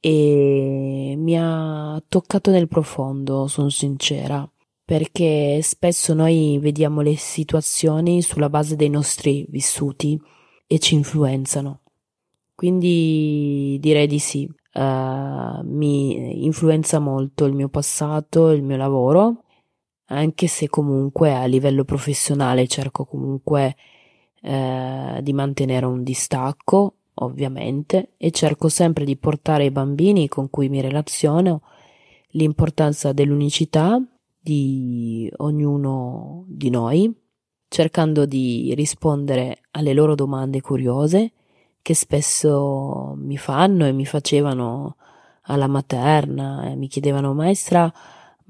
e 0.00 1.14
mi 1.16 1.34
ha 1.38 2.02
toccato 2.06 2.50
nel 2.50 2.68
profondo, 2.68 3.46
sono 3.46 3.70
sincera 3.70 4.46
perché 4.90 5.62
spesso 5.62 6.14
noi 6.14 6.58
vediamo 6.60 7.00
le 7.00 7.14
situazioni 7.14 8.22
sulla 8.22 8.50
base 8.50 8.74
dei 8.74 8.88
nostri 8.88 9.46
vissuti 9.48 10.20
e 10.66 10.80
ci 10.80 10.96
influenzano. 10.96 11.82
Quindi 12.56 13.78
direi 13.78 14.08
di 14.08 14.18
sì, 14.18 14.50
uh, 14.74 15.62
mi 15.62 16.44
influenza 16.44 16.98
molto 16.98 17.44
il 17.44 17.52
mio 17.52 17.68
passato, 17.68 18.50
il 18.50 18.64
mio 18.64 18.76
lavoro, 18.76 19.44
anche 20.06 20.48
se 20.48 20.68
comunque 20.68 21.36
a 21.36 21.44
livello 21.44 21.84
professionale 21.84 22.66
cerco 22.66 23.04
comunque 23.04 23.76
uh, 24.42 25.20
di 25.22 25.32
mantenere 25.32 25.86
un 25.86 26.02
distacco, 26.02 26.94
ovviamente, 27.14 28.14
e 28.16 28.32
cerco 28.32 28.68
sempre 28.68 29.04
di 29.04 29.16
portare 29.16 29.62
ai 29.62 29.70
bambini 29.70 30.26
con 30.26 30.50
cui 30.50 30.68
mi 30.68 30.80
relaziono 30.80 31.62
l'importanza 32.30 33.12
dell'unicità 33.12 34.02
di 34.40 35.30
ognuno 35.38 36.44
di 36.48 36.70
noi, 36.70 37.14
cercando 37.68 38.26
di 38.26 38.72
rispondere 38.74 39.60
alle 39.72 39.92
loro 39.92 40.14
domande 40.14 40.60
curiose 40.60 41.32
che 41.82 41.94
spesso 41.94 43.14
mi 43.16 43.36
fanno 43.36 43.86
e 43.86 43.92
mi 43.92 44.04
facevano 44.04 44.96
alla 45.42 45.66
materna 45.66 46.70
e 46.70 46.76
mi 46.76 46.88
chiedevano 46.88 47.32
maestra 47.34 47.92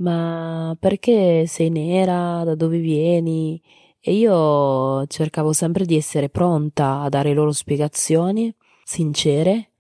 ma 0.01 0.77
perché 0.79 1.47
sei 1.47 1.71
nera? 1.71 2.43
Da 2.45 2.55
dove 2.55 2.79
vieni? 2.79 3.61
E 4.01 4.15
io 4.15 5.07
cercavo 5.07 5.53
sempre 5.53 5.85
di 5.85 5.97
essere 5.97 6.31
pronta 6.31 7.01
a 7.01 7.09
dare 7.09 7.35
loro 7.35 7.53
spiegazioni 7.53 8.55
sincere 8.83 9.71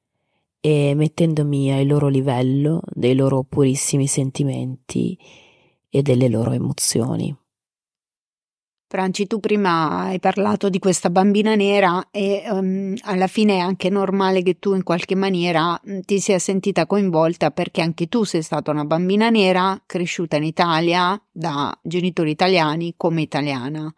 e 0.60 0.92
mettendomi 0.94 1.72
al 1.72 1.86
loro 1.86 2.08
livello 2.08 2.82
dei 2.86 3.14
loro 3.14 3.44
purissimi 3.48 4.06
sentimenti 4.06 5.18
e 5.90 6.02
delle 6.02 6.28
loro 6.28 6.52
emozioni. 6.52 7.36
Franci, 8.92 9.28
tu 9.28 9.38
prima 9.38 10.00
hai 10.00 10.18
parlato 10.18 10.68
di 10.68 10.80
questa 10.80 11.10
bambina 11.10 11.54
nera 11.54 12.08
e 12.10 12.42
um, 12.50 12.92
alla 13.02 13.28
fine 13.28 13.58
è 13.58 13.60
anche 13.60 13.88
normale 13.88 14.42
che 14.42 14.58
tu 14.58 14.74
in 14.74 14.82
qualche 14.82 15.14
maniera 15.14 15.80
ti 16.04 16.18
sia 16.18 16.40
sentita 16.40 16.86
coinvolta 16.86 17.52
perché 17.52 17.82
anche 17.82 18.08
tu 18.08 18.24
sei 18.24 18.42
stata 18.42 18.72
una 18.72 18.84
bambina 18.84 19.30
nera 19.30 19.80
cresciuta 19.86 20.34
in 20.38 20.42
Italia 20.42 21.20
da 21.30 21.72
genitori 21.84 22.32
italiani 22.32 22.94
come 22.96 23.22
italiana 23.22 23.94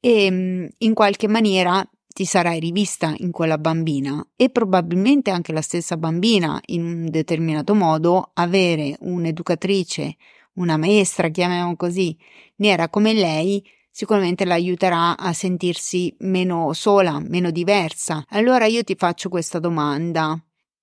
e 0.00 0.28
um, 0.30 0.66
in 0.78 0.94
qualche 0.94 1.28
maniera 1.28 1.86
ti 2.06 2.24
sarai 2.24 2.58
rivista 2.58 3.12
in 3.18 3.30
quella 3.30 3.58
bambina 3.58 4.26
e 4.34 4.48
probabilmente 4.48 5.30
anche 5.30 5.52
la 5.52 5.60
stessa 5.60 5.98
bambina 5.98 6.58
in 6.68 6.82
un 6.82 7.10
determinato 7.10 7.74
modo 7.74 8.30
avere 8.32 8.96
un'educatrice 9.00 10.16
una 10.56 10.76
maestra, 10.76 11.28
chiamiamo 11.28 11.76
così, 11.76 12.16
nera 12.56 12.88
come 12.88 13.12
lei, 13.14 13.64
sicuramente 13.90 14.44
l'aiuterà 14.44 15.16
a 15.16 15.32
sentirsi 15.32 16.14
meno 16.20 16.72
sola, 16.74 17.18
meno 17.18 17.50
diversa. 17.50 18.24
Allora 18.28 18.66
io 18.66 18.84
ti 18.84 18.94
faccio 18.94 19.28
questa 19.30 19.58
domanda. 19.58 20.38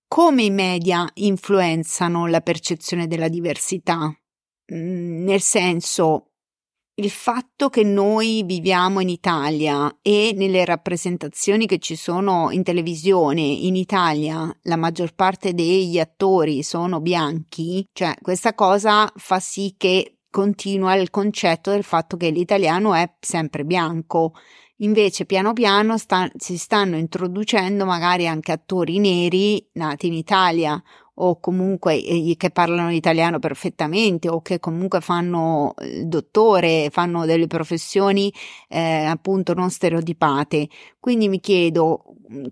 Come 0.08 0.44
i 0.44 0.50
media 0.50 1.08
influenzano 1.15 2.27
la 2.27 2.42
percezione 2.42 3.08
della 3.08 3.27
diversità? 3.27 4.12
Mm, 4.74 5.24
nel 5.24 5.42
senso, 5.42 6.32
il 6.95 7.09
fatto 7.09 7.69
che 7.69 7.83
noi 7.83 8.43
viviamo 8.45 9.00
in 9.00 9.09
Italia 9.09 9.97
e 10.01 10.33
nelle 10.35 10.63
rappresentazioni 10.63 11.65
che 11.65 11.79
ci 11.79 11.95
sono 11.95 12.51
in 12.51 12.62
televisione 12.62 13.41
in 13.41 13.75
Italia 13.75 14.55
la 14.63 14.75
maggior 14.75 15.15
parte 15.15 15.53
degli 15.55 15.97
attori 15.97 16.62
sono 16.62 17.01
bianchi, 17.01 17.83
cioè 17.93 18.13
questa 18.21 18.53
cosa 18.53 19.12
fa 19.15 19.39
sì 19.39 19.73
che 19.75 20.19
continua 20.29 20.93
il 20.95 21.09
concetto 21.09 21.71
del 21.71 21.83
fatto 21.83 22.15
che 22.15 22.29
l'italiano 22.29 22.93
è 22.93 23.12
sempre 23.19 23.65
bianco. 23.65 24.33
Invece 24.77 25.25
piano 25.25 25.53
piano 25.53 25.97
sta, 25.97 26.29
si 26.35 26.57
stanno 26.57 26.97
introducendo 26.97 27.85
magari 27.85 28.27
anche 28.27 28.51
attori 28.51 29.00
neri 29.00 29.67
nati 29.73 30.07
in 30.07 30.13
Italia 30.13 30.81
o 31.15 31.39
comunque 31.39 32.01
eh, 32.03 32.36
che 32.38 32.50
parlano 32.50 32.91
italiano 32.91 33.39
perfettamente 33.39 34.29
o 34.29 34.41
che 34.41 34.60
comunque 34.60 35.01
fanno 35.01 35.74
il 35.82 36.00
eh, 36.00 36.05
dottore, 36.05 36.89
fanno 36.91 37.25
delle 37.25 37.48
professioni 37.48 38.34
eh, 38.67 39.05
appunto 39.05 39.53
non 39.53 39.70
stereotipate. 39.70 40.67
Quindi 41.00 41.27
mi 41.27 41.39
chiedo 41.39 42.03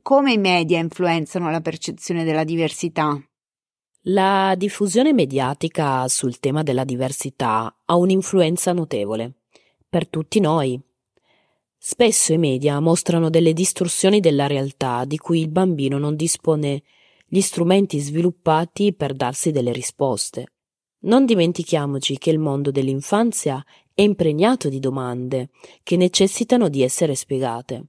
come 0.01 0.33
i 0.33 0.37
media 0.37 0.79
influenzano 0.79 1.49
la 1.49 1.61
percezione 1.61 2.23
della 2.23 2.43
diversità. 2.43 3.19
La 4.05 4.55
diffusione 4.57 5.13
mediatica 5.13 6.07
sul 6.07 6.39
tema 6.39 6.63
della 6.63 6.83
diversità 6.83 7.81
ha 7.85 7.95
un'influenza 7.95 8.73
notevole 8.73 9.33
per 9.87 10.07
tutti 10.07 10.39
noi. 10.39 10.79
Spesso 11.77 12.33
i 12.33 12.37
media 12.37 12.79
mostrano 12.79 13.29
delle 13.29 13.53
distorsioni 13.53 14.19
della 14.19 14.47
realtà 14.47 15.05
di 15.05 15.17
cui 15.17 15.39
il 15.39 15.49
bambino 15.49 15.97
non 15.97 16.15
dispone 16.15 16.81
gli 17.33 17.39
strumenti 17.39 17.97
sviluppati 17.99 18.93
per 18.93 19.13
darsi 19.13 19.51
delle 19.51 19.71
risposte. 19.71 20.47
Non 21.03 21.25
dimentichiamoci 21.25 22.17
che 22.17 22.29
il 22.29 22.39
mondo 22.39 22.71
dell'infanzia 22.71 23.63
è 23.93 24.01
impregnato 24.01 24.67
di 24.67 24.79
domande 24.79 25.47
che 25.81 25.95
necessitano 25.95 26.67
di 26.67 26.83
essere 26.83 27.15
spiegate, 27.15 27.85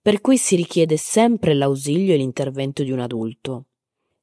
per 0.00 0.22
cui 0.22 0.38
si 0.38 0.56
richiede 0.56 0.96
sempre 0.96 1.52
l'ausilio 1.52 2.14
e 2.14 2.16
l'intervento 2.16 2.82
di 2.82 2.90
un 2.90 3.00
adulto. 3.00 3.66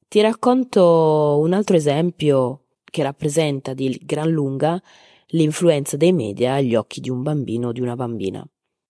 Ti 0.08 0.20
racconto 0.22 1.38
un 1.40 1.52
altro 1.52 1.76
esempio 1.76 2.64
che 2.82 3.04
rappresenta 3.04 3.74
di 3.74 3.96
gran 4.02 4.28
lunga 4.28 4.82
l'influenza 5.28 5.96
dei 5.96 6.12
media 6.12 6.54
agli 6.54 6.74
occhi 6.74 7.00
di 7.00 7.10
un 7.10 7.22
bambino 7.22 7.68
o 7.68 7.72
di 7.72 7.80
una 7.80 7.94
bambina. 7.94 8.44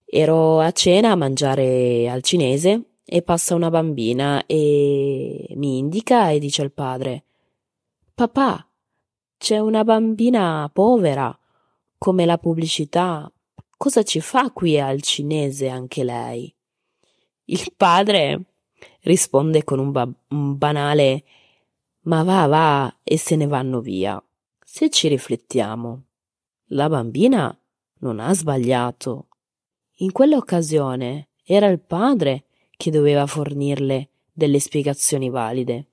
Ero 0.06 0.60
a 0.60 0.70
cena 0.72 1.10
a 1.10 1.16
mangiare 1.16 2.08
al 2.08 2.22
cinese 2.22 2.84
e 3.10 3.22
passa 3.22 3.54
una 3.54 3.70
bambina 3.70 4.44
e 4.44 5.46
mi 5.56 5.78
indica 5.78 6.28
e 6.28 6.38
dice 6.38 6.60
al 6.60 6.72
padre 6.72 7.24
Papà, 8.14 8.68
c'è 9.38 9.58
una 9.58 9.82
bambina 9.82 10.68
povera, 10.70 11.36
come 11.96 12.26
la 12.26 12.36
pubblicità. 12.36 13.32
Cosa 13.76 14.02
ci 14.02 14.20
fa 14.20 14.50
qui 14.50 14.78
al 14.78 15.00
cinese 15.00 15.68
anche 15.68 16.04
lei? 16.04 16.52
Il 17.44 17.72
padre 17.76 18.42
risponde 19.02 19.64
con 19.64 19.78
un, 19.78 19.92
ba- 19.92 20.12
un 20.30 20.58
banale 20.58 21.24
ma 22.02 22.22
va, 22.24 22.46
va 22.46 22.98
e 23.02 23.16
se 23.16 23.36
ne 23.36 23.46
vanno 23.46 23.80
via. 23.80 24.22
Se 24.64 24.90
ci 24.90 25.08
riflettiamo, 25.08 26.02
la 26.70 26.88
bambina 26.88 27.56
non 28.00 28.18
ha 28.20 28.34
sbagliato. 28.34 29.28
In 30.00 30.12
quell'occasione 30.12 31.28
era 31.44 31.68
il 31.68 31.80
padre 31.80 32.46
che 32.78 32.92
doveva 32.92 33.26
fornirle 33.26 34.08
delle 34.32 34.60
spiegazioni 34.60 35.30
valide. 35.30 35.86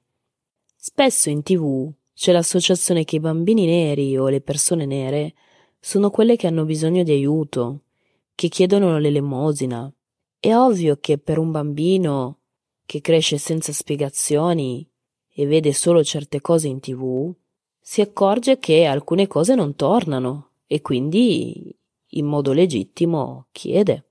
Spesso 0.76 1.32
in 1.32 1.42
tv 1.42 1.92
c'è 2.14 2.32
l'associazione 2.32 3.04
che 3.04 3.16
i 3.16 3.20
bambini 3.20 3.66
neri 3.66 4.16
o 4.16 4.28
le 4.30 4.40
persone 4.40 4.86
nere 4.86 5.34
sono 5.80 6.12
quelle 6.12 6.36
che 6.36 6.46
hanno 6.46 6.64
bisogno 6.64 7.02
di 7.02 7.12
aiuto, 7.12 7.82
che 8.36 8.50
chiedono 8.50 9.00
l'elemosina. 9.00 9.92
È 10.40 10.56
ovvio 10.56 10.98
che 11.02 11.18
per 11.18 11.40
un 11.40 11.50
bambino 11.50 12.38
che 12.86 13.02
cresce 13.02 13.40
senza 13.40 13.74
spiegazioni 13.74 14.88
e 15.34 15.46
vede 15.48 15.74
solo 15.74 16.04
certe 16.04 16.40
cose 16.40 16.68
in 16.68 16.80
tv, 16.80 17.34
si 17.82 18.02
accorge 18.02 18.60
che 18.60 18.86
alcune 18.86 19.26
cose 19.26 19.56
non 19.56 19.76
tornano 19.76 20.52
e 20.68 20.82
quindi 20.82 21.76
in 22.10 22.26
modo 22.28 22.54
legittimo 22.54 23.48
chiede. 23.52 24.04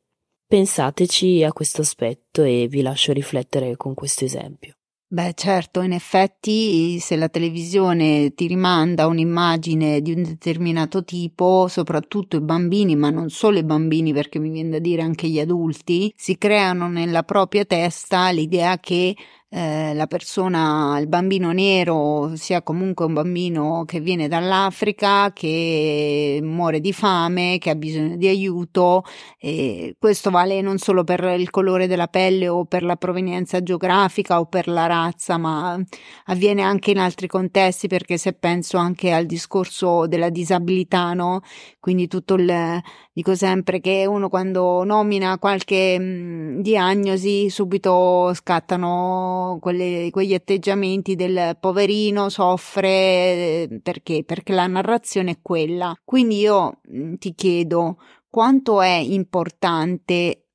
Pensateci 0.55 1.43
a 1.43 1.53
questo 1.53 1.81
aspetto 1.81 2.45
e 2.45 2.69
vi 2.69 2.81
lascio 2.81 3.13
riflettere 3.13 3.77
con 3.77 3.93
questo 3.93 4.25
esempio. 4.25 4.75
Beh, 5.05 5.33
certo, 5.35 5.81
in 5.81 5.91
effetti 5.91 7.01
se 7.01 7.17
la 7.17 7.29
televisione 7.29 8.35
ti 8.35 8.47
rimanda 8.47 9.09
un'immagine 9.09 10.01
di 10.01 10.13
un 10.13 10.23
determinato 10.23 11.03
tipo, 11.03 11.67
soprattutto 11.67 12.37
i 12.37 12.41
bambini, 12.41 12.95
ma 12.95 13.11
non 13.11 13.31
solo 13.31 13.59
i 13.59 13.64
bambini, 13.64 14.12
perché 14.12 14.38
mi 14.38 14.51
viene 14.51 14.71
da 14.71 14.79
dire 14.79 15.03
anche 15.03 15.27
gli 15.27 15.40
adulti, 15.40 16.12
si 16.17 16.38
creano 16.38 16.87
nella 16.87 17.25
propria 17.25 17.64
testa 17.64 18.31
l'idea 18.31 18.79
che 18.79 19.12
eh, 19.57 19.95
la 19.95 20.09
persona, 20.09 20.99
il 20.99 21.07
bambino 21.07 21.53
nero 21.53 22.33
sia 22.35 22.61
comunque 22.62 23.05
un 23.05 23.12
bambino 23.12 23.85
che 23.87 24.01
viene 24.01 24.27
dall'Africa, 24.27 25.33
che 25.33 26.40
muore 26.43 26.81
di 26.81 26.93
fame, 26.93 27.59
che 27.59 27.71
ha 27.71 27.77
bisogno 27.77 28.17
di 28.17 28.27
aiuto. 28.27 29.05
E 29.38 29.95
questo 29.97 30.31
vale 30.31 30.61
non 30.61 30.79
solo 30.79 31.05
per 31.05 31.23
il 31.38 31.51
colore 31.51 31.87
della 31.87 32.09
pelle 32.09 32.49
o 32.49 32.64
per 32.64 32.83
la 32.83 32.97
provenienza 32.97 33.62
geografica 33.62 34.40
o 34.40 34.47
per 34.47 34.67
la 34.67 34.87
razza, 34.87 35.37
ma 35.38 35.81
avviene 36.25 36.62
anche 36.62 36.90
in 36.90 36.99
altri 36.99 37.29
contesti 37.29 37.87
perché 37.87 38.19
se 38.19 38.33
penso 38.33 38.77
anche 38.77 39.12
al 39.12 39.25
discorso 39.25 40.09
della 40.09 40.31
disabilità, 40.31 41.12
no? 41.14 41.43
Quindi 41.79 42.09
tutto 42.09 42.35
il, 42.35 42.81
dico 43.12 43.37
sempre 43.37 43.79
che 43.79 44.05
uno 44.05 44.29
quando 44.29 44.83
nomina 44.83 45.38
qualche 45.38 45.97
mh, 45.97 46.61
diagnosi 46.61 47.51
subito 47.51 48.33
scattano 48.35 49.43
quelle, 49.61 50.09
quegli 50.11 50.35
atteggiamenti 50.35 51.14
del 51.14 51.57
poverino 51.61 52.28
soffre 52.28 52.88
eh, 52.88 53.80
perché? 53.83 54.24
Perché 54.24 54.52
la 54.52 54.66
narrazione 54.66 55.33
è 55.33 55.38
quella. 55.40 55.94
Quindi 56.04 56.38
io 56.38 56.80
mm, 56.90 57.14
ti 57.14 57.35
chiedo 57.35 57.98
quanto 58.28 58.80
è 58.80 58.96
importante 58.96 60.48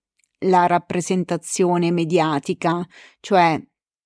la 0.45 0.67
rappresentazione 0.67 1.91
mediatica, 1.91 2.85
cioè 3.19 3.61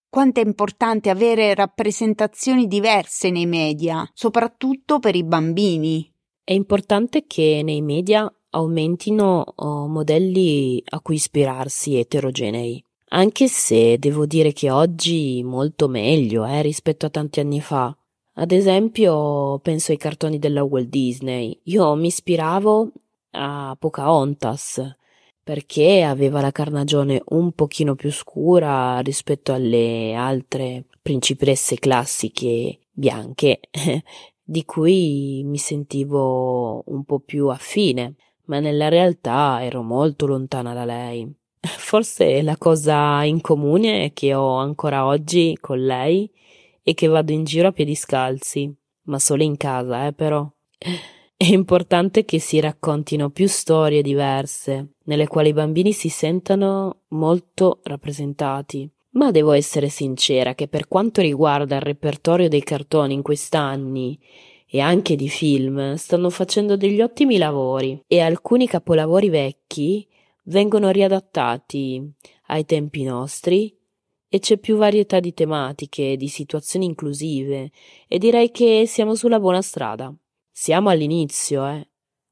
quanto 0.10 0.40
è 0.40 0.44
importante 0.46 1.10
avere 1.10 1.56
rappresentazioni 1.56 2.68
diverse 2.68 3.30
nei 3.30 3.46
media, 3.46 4.08
soprattutto 4.14 5.00
per 5.00 5.16
i 5.16 5.24
bambini. 5.24 6.08
È 6.44 6.54
importante 6.54 7.26
che 7.26 7.62
nei 7.64 7.82
media 7.82 8.32
aumentino 8.52 9.44
oh, 9.56 9.88
modelli 9.88 10.82
a 10.90 11.00
cui 11.02 11.16
ispirarsi 11.16 11.98
eterogenei 11.98 12.84
anche 13.14 13.48
se 13.48 13.98
devo 14.00 14.26
dire 14.26 14.54
che 14.54 14.72
oggi 14.72 15.42
molto 15.44 15.88
meglio 15.88 16.46
eh, 16.46 16.62
rispetto 16.62 17.06
a 17.06 17.10
tanti 17.10 17.40
anni 17.40 17.62
fa. 17.62 17.96
Ad 18.36 18.52
esempio, 18.52 19.60
penso 19.60 19.92
ai 19.92 19.98
cartoni 19.98 20.40
della 20.40 20.64
Walt 20.64 20.88
Disney. 20.88 21.60
Io 21.66 21.94
mi 21.96 22.08
ispiravo 22.08 22.92
a 23.32 23.76
Pocahontas 23.78 24.96
perché 25.44 26.04
aveva 26.04 26.42
la 26.42 26.52
carnagione 26.52 27.22
un 27.30 27.52
pochino 27.52 27.96
più 27.96 28.12
scura 28.12 29.00
rispetto 29.00 29.54
alle 29.54 30.14
altre 30.16 30.86
principesse 31.02 31.76
classiche 31.76 32.80
bianche 32.92 33.60
di 34.44 34.66
cui 34.66 35.44
mi 35.46 35.58
sentivo 35.58 36.82
un 36.88 37.04
po' 37.04 37.20
più 37.20 37.50
affine, 37.50 38.16
ma 38.46 38.60
nella 38.60 38.90
realtà 38.90 39.64
ero 39.64 39.84
molto 39.84 40.26
lontana 40.26 40.74
da 40.74 40.86
lei. 40.86 41.32
Forse 41.66 42.42
la 42.42 42.58
cosa 42.58 43.24
in 43.24 43.40
comune 43.40 44.12
che 44.14 44.34
ho 44.34 44.56
ancora 44.56 45.06
oggi 45.06 45.58
con 45.62 45.84
lei 45.84 46.30
è 46.82 46.94
che 46.94 47.08
vado 47.08 47.32
in 47.32 47.46
giro 47.46 47.70
a 47.70 47.72
piedi 47.72 47.96
scalzi, 47.96 48.72
ma 49.04 49.18
solo 49.18 49.44
in 49.44 49.56
casa, 49.56 50.08
eh, 50.08 50.14
però. 50.14 50.46
È 51.36 51.46
importante 51.46 52.26
che 52.26 52.40
si 52.40 52.60
raccontino 52.60 53.30
più 53.30 53.48
storie 53.48 54.02
diverse, 54.02 54.96
nelle 55.06 55.28
quali 55.28 55.50
i 55.50 55.54
bambini 55.54 55.94
si 55.94 56.10
sentano 56.10 57.04
molto 57.10 57.80
rappresentati. 57.84 58.90
Ma 59.12 59.32
devo 59.32 59.52
essere 59.52 59.90
sincera 59.90 60.56
che 60.56 60.68
per 60.68 60.88
quanto 60.88 61.22
riguarda 61.22 61.76
il 61.76 61.82
repertorio 61.82 62.50
dei 62.50 62.64
cartoni 62.64 63.14
in 63.14 63.22
quest'anni 63.22 64.20
e 64.68 64.80
anche 64.80 65.16
di 65.16 65.30
film, 65.30 65.94
stanno 65.96 66.30
facendo 66.30 66.76
degli 66.76 67.00
ottimi 67.00 67.38
lavori 67.38 68.02
e 68.08 68.20
alcuni 68.20 68.68
capolavori 68.68 69.30
vecchi 69.30 70.08
vengono 70.44 70.90
riadattati 70.90 72.02
ai 72.48 72.66
tempi 72.66 73.04
nostri 73.04 73.76
e 74.28 74.40
c'è 74.40 74.58
più 74.58 74.78
varietà 74.78 75.20
di 75.20 75.34
tematiche, 75.34 76.18
di 76.18 76.28
situazioni 76.28 76.86
inclusive 76.86 77.72
e 78.08 78.18
direi 78.18 78.50
che 78.52 78.86
siamo 78.88 79.16
sulla 79.16 79.40
buona 79.40 79.62
strada. 79.62 80.14
Siamo 80.52 80.90
all'inizio, 80.90 81.68
eh, 81.68 81.88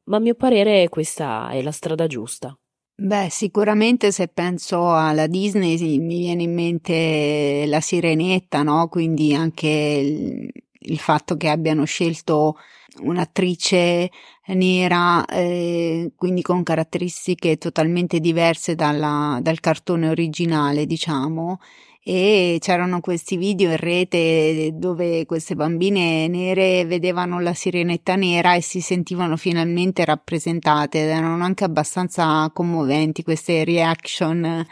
ma 0.06 0.18
a 0.18 0.20
mio 0.20 0.36
parere 0.36 0.90
questa 0.90 1.50
è 1.50 1.62
la 1.62 1.72
strada 1.72 2.08
giusta. 2.08 2.58
Beh, 2.96 3.30
sicuramente 3.30 4.12
se 4.12 4.28
penso 4.28 4.94
alla 4.94 5.26
Disney 5.26 6.00
mi 6.00 6.20
viene 6.20 6.44
in 6.44 6.54
mente 6.54 7.66
la 7.66 7.82
Sirenetta, 7.82 8.62
no? 8.62 8.88
Quindi 8.90 9.34
anche 9.34 10.52
il, 10.82 11.00
fatto 11.00 11.38
che 11.38 11.50
abbiano 11.50 11.86
scelto 11.86 12.58
un'attrice 13.00 14.10
nera, 14.48 15.26
eh, 15.26 16.12
quindi 16.16 16.42
con 16.42 16.64
caratteristiche 16.64 17.58
totalmente 17.58 18.20
diverse 18.20 18.76
dalla, 18.76 19.40
dal 19.42 19.60
cartone 19.60 20.10
originale, 20.10 20.86
diciamo, 20.86 21.60
e 22.04 22.58
c'erano 22.60 23.00
questi 23.00 23.38
video 23.38 23.70
in 23.70 23.78
rete 23.78 24.72
dove 24.74 25.26
queste 25.26 25.56
bambine 25.56 26.28
nere 26.28 26.86
vedevano 26.86 27.40
la 27.40 27.54
sirenetta 27.54 28.16
nera 28.16 28.56
e 28.56 28.62
si 28.62 28.82
sentivano 28.82 29.38
finalmente 29.38 30.04
rappresentate 30.04 31.04
ed 31.04 31.10
erano 31.10 31.44
anche 31.44 31.64
abbastanza 31.64 32.50
commoventi 32.54 33.24
queste 33.24 33.64
reaction 33.64 34.66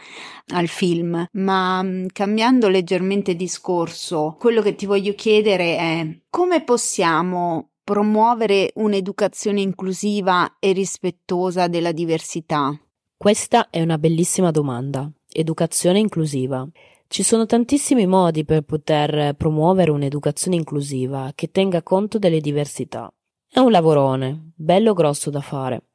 al 0.52 0.68
film. 0.68 1.26
Ma 1.32 1.82
mm, 1.82 2.06
cambiando 2.12 2.68
leggermente 2.68 3.36
discorso, 3.36 4.36
quello 4.38 4.62
che 4.62 4.74
ti 4.74 4.86
voglio 4.86 5.14
chiedere 5.14 5.76
è 5.76 6.18
come 6.28 6.64
possiamo 6.64 7.70
promuovere 7.84 8.70
un'educazione 8.74 9.60
inclusiva 9.60 10.56
e 10.58 10.72
rispettosa 10.72 11.66
della 11.66 11.92
diversità? 11.92 12.78
Questa 13.16 13.68
è 13.68 13.82
una 13.82 13.98
bellissima 13.98 14.50
domanda. 14.50 15.10
Educazione 15.32 15.98
inclusiva. 15.98 16.66
Ci 17.12 17.24
sono 17.24 17.44
tantissimi 17.44 18.06
modi 18.06 18.44
per 18.44 18.62
poter 18.62 19.34
promuovere 19.34 19.90
un'educazione 19.90 20.54
inclusiva 20.54 21.32
che 21.34 21.50
tenga 21.50 21.82
conto 21.82 22.20
delle 22.20 22.38
diversità. 22.38 23.12
È 23.48 23.58
un 23.58 23.72
lavorone, 23.72 24.52
bello 24.54 24.94
grosso 24.94 25.28
da 25.28 25.40
fare, 25.40 25.88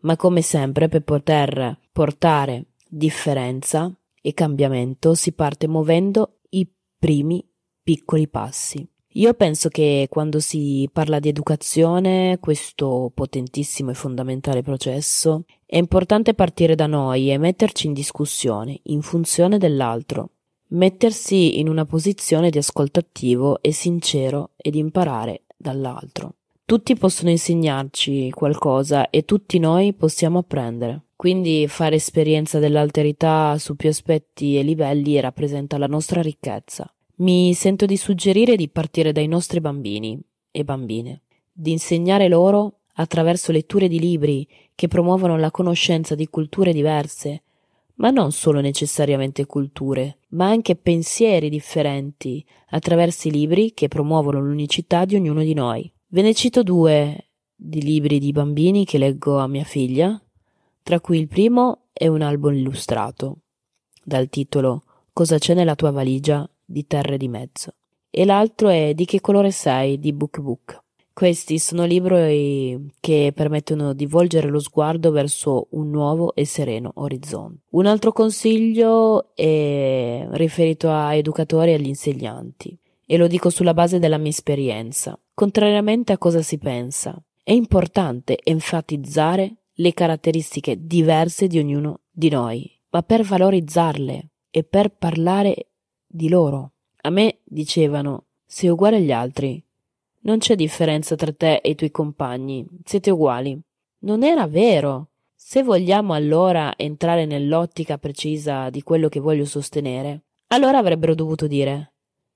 ma 0.00 0.16
come 0.16 0.40
sempre 0.40 0.88
per 0.88 1.02
poter 1.02 1.80
portare 1.92 2.68
differenza 2.88 3.94
e 4.22 4.32
cambiamento 4.32 5.12
si 5.12 5.32
parte 5.32 5.68
muovendo 5.68 6.38
i 6.48 6.66
primi 6.98 7.46
piccoli 7.82 8.26
passi. 8.26 8.88
Io 9.16 9.34
penso 9.34 9.68
che 9.68 10.06
quando 10.08 10.40
si 10.40 10.88
parla 10.90 11.18
di 11.18 11.28
educazione, 11.28 12.38
questo 12.40 13.12
potentissimo 13.14 13.90
e 13.90 13.94
fondamentale 13.94 14.62
processo, 14.62 15.44
è 15.66 15.76
importante 15.76 16.32
partire 16.32 16.74
da 16.74 16.86
noi 16.86 17.30
e 17.30 17.36
metterci 17.36 17.86
in 17.86 17.92
discussione, 17.92 18.80
in 18.84 19.02
funzione 19.02 19.58
dell'altro. 19.58 20.30
Mettersi 20.74 21.60
in 21.60 21.68
una 21.68 21.84
posizione 21.84 22.50
di 22.50 22.58
ascolto 22.58 22.98
attivo 22.98 23.62
e 23.62 23.70
sincero 23.70 24.50
ed 24.56 24.74
imparare 24.74 25.42
dall'altro. 25.56 26.34
Tutti 26.64 26.96
possono 26.96 27.30
insegnarci 27.30 28.30
qualcosa 28.30 29.08
e 29.08 29.24
tutti 29.24 29.60
noi 29.60 29.92
possiamo 29.92 30.40
apprendere. 30.40 31.02
Quindi 31.14 31.68
fare 31.68 31.94
esperienza 31.94 32.58
dell'alterità 32.58 33.56
su 33.56 33.76
più 33.76 33.88
aspetti 33.88 34.58
e 34.58 34.64
livelli 34.64 35.20
rappresenta 35.20 35.78
la 35.78 35.86
nostra 35.86 36.20
ricchezza. 36.20 36.92
Mi 37.18 37.54
sento 37.54 37.86
di 37.86 37.96
suggerire 37.96 38.56
di 38.56 38.68
partire 38.68 39.12
dai 39.12 39.28
nostri 39.28 39.60
bambini 39.60 40.20
e 40.50 40.64
bambine, 40.64 41.22
di 41.52 41.70
insegnare 41.70 42.26
loro 42.26 42.80
attraverso 42.94 43.52
letture 43.52 43.86
di 43.86 44.00
libri 44.00 44.44
che 44.74 44.88
promuovono 44.88 45.38
la 45.38 45.52
conoscenza 45.52 46.16
di 46.16 46.28
culture 46.28 46.72
diverse, 46.72 47.43
ma 47.96 48.10
non 48.10 48.32
solo 48.32 48.60
necessariamente 48.60 49.46
culture, 49.46 50.18
ma 50.30 50.48
anche 50.48 50.76
pensieri 50.76 51.48
differenti, 51.48 52.44
attraverso 52.70 53.28
i 53.28 53.30
libri 53.30 53.72
che 53.72 53.88
promuovono 53.88 54.40
l'unicità 54.40 55.04
di 55.04 55.14
ognuno 55.14 55.42
di 55.42 55.54
noi. 55.54 55.90
Ve 56.08 56.22
ne 56.22 56.34
cito 56.34 56.62
due 56.62 57.28
di 57.54 57.82
libri 57.82 58.18
di 58.18 58.32
bambini 58.32 58.84
che 58.84 58.98
leggo 58.98 59.38
a 59.38 59.46
mia 59.46 59.64
figlia, 59.64 60.20
tra 60.82 61.00
cui 61.00 61.18
il 61.18 61.28
primo 61.28 61.86
è 61.92 62.08
un 62.08 62.22
album 62.22 62.54
illustrato, 62.54 63.38
dal 64.02 64.28
titolo 64.28 64.82
Cosa 65.12 65.38
c'è 65.38 65.54
nella 65.54 65.76
tua 65.76 65.92
valigia 65.92 66.48
di 66.64 66.88
Terre 66.88 67.16
di 67.16 67.28
Mezzo 67.28 67.74
e 68.10 68.24
l'altro 68.24 68.68
è 68.68 68.94
Di 68.94 69.04
che 69.04 69.20
colore 69.20 69.50
sei 69.50 69.98
di 69.98 70.12
Book 70.12 70.40
Book. 70.40 70.83
Questi 71.14 71.60
sono 71.60 71.84
libri 71.84 72.90
che 72.98 73.30
permettono 73.32 73.92
di 73.92 74.04
volgere 74.04 74.48
lo 74.48 74.58
sguardo 74.58 75.12
verso 75.12 75.68
un 75.70 75.88
nuovo 75.88 76.34
e 76.34 76.44
sereno 76.44 76.90
orizzonte. 76.96 77.60
Un 77.70 77.86
altro 77.86 78.10
consiglio 78.10 79.32
è 79.36 80.26
riferito 80.32 80.90
a 80.90 81.14
educatori 81.14 81.70
e 81.70 81.74
agli 81.74 81.86
insegnanti 81.86 82.76
e 83.06 83.16
lo 83.16 83.28
dico 83.28 83.48
sulla 83.48 83.74
base 83.74 84.00
della 84.00 84.18
mia 84.18 84.30
esperienza. 84.30 85.16
Contrariamente 85.32 86.12
a 86.12 86.18
cosa 86.18 86.42
si 86.42 86.58
pensa, 86.58 87.16
è 87.44 87.52
importante 87.52 88.36
enfatizzare 88.42 89.54
le 89.72 89.94
caratteristiche 89.94 90.84
diverse 90.84 91.46
di 91.46 91.60
ognuno 91.60 92.00
di 92.10 92.28
noi, 92.28 92.68
ma 92.90 93.02
per 93.04 93.22
valorizzarle 93.22 94.30
e 94.50 94.64
per 94.64 94.90
parlare 94.90 95.68
di 96.04 96.28
loro. 96.28 96.72
A 97.02 97.10
me 97.10 97.38
dicevano 97.44 98.24
sei 98.44 98.70
uguale 98.70 98.96
agli 98.96 99.12
altri. 99.12 99.64
Non 100.24 100.38
c'è 100.38 100.54
differenza 100.54 101.16
tra 101.16 101.32
te 101.32 101.56
e 101.56 101.70
i 101.70 101.74
tuoi 101.74 101.90
compagni, 101.90 102.66
siete 102.84 103.10
uguali. 103.10 103.58
Non 104.00 104.22
era 104.22 104.46
vero. 104.46 105.10
Se 105.34 105.62
vogliamo 105.62 106.14
allora 106.14 106.74
entrare 106.76 107.26
nell'ottica 107.26 107.98
precisa 107.98 108.70
di 108.70 108.82
quello 108.82 109.08
che 109.08 109.20
voglio 109.20 109.44
sostenere, 109.44 110.24
allora 110.48 110.78
avrebbero 110.78 111.14
dovuto 111.14 111.46
dire 111.46 111.94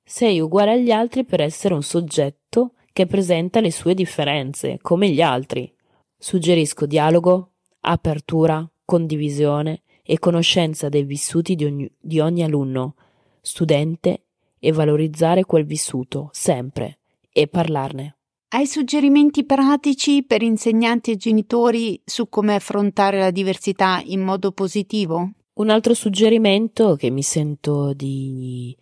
sei 0.09 0.41
uguale 0.41 0.73
agli 0.73 0.91
altri 0.91 1.27
per 1.27 1.43
essere 1.43 1.75
un 1.75 1.83
soggetto 1.83 2.73
che 2.95 3.07
presenta 3.07 3.61
le 3.61 3.71
sue 3.71 3.93
differenze, 3.93 4.79
come 4.81 5.11
gli 5.11 5.21
altri. 5.21 5.71
Suggerisco 6.17 6.87
dialogo, 6.87 7.51
apertura, 7.81 8.67
condivisione 8.87 9.83
e 10.03 10.19
conoscenza 10.19 10.89
dei 10.89 11.05
vissuti 11.05 11.55
di 11.55 11.67
ogni, 11.67 11.93
di 12.01 12.21
ogni 12.21 12.43
alunno, 12.43 12.95
studente 13.43 14.25
e 14.59 14.73
valorizzare 14.73 15.45
quel 15.45 15.67
vissuto, 15.67 16.31
sempre, 16.33 17.01
e 17.39 17.47
parlarne. 17.47 18.17
Hai 18.49 18.67
suggerimenti 18.67 19.45
pratici 19.45 20.25
per 20.25 20.43
insegnanti 20.43 21.13
e 21.13 21.17
genitori 21.17 22.01
su 22.05 22.29
come 22.29 22.57
affrontare 22.57 23.21
la 23.21 23.31
diversità 23.31 24.03
in 24.05 24.23
modo 24.23 24.51
positivo? 24.51 25.31
Un 25.55 25.71
altro 25.71 25.95
suggerimento 25.95 26.97
che 26.97 27.11
mi 27.11 27.23
sento 27.23 27.93
di 27.93 28.77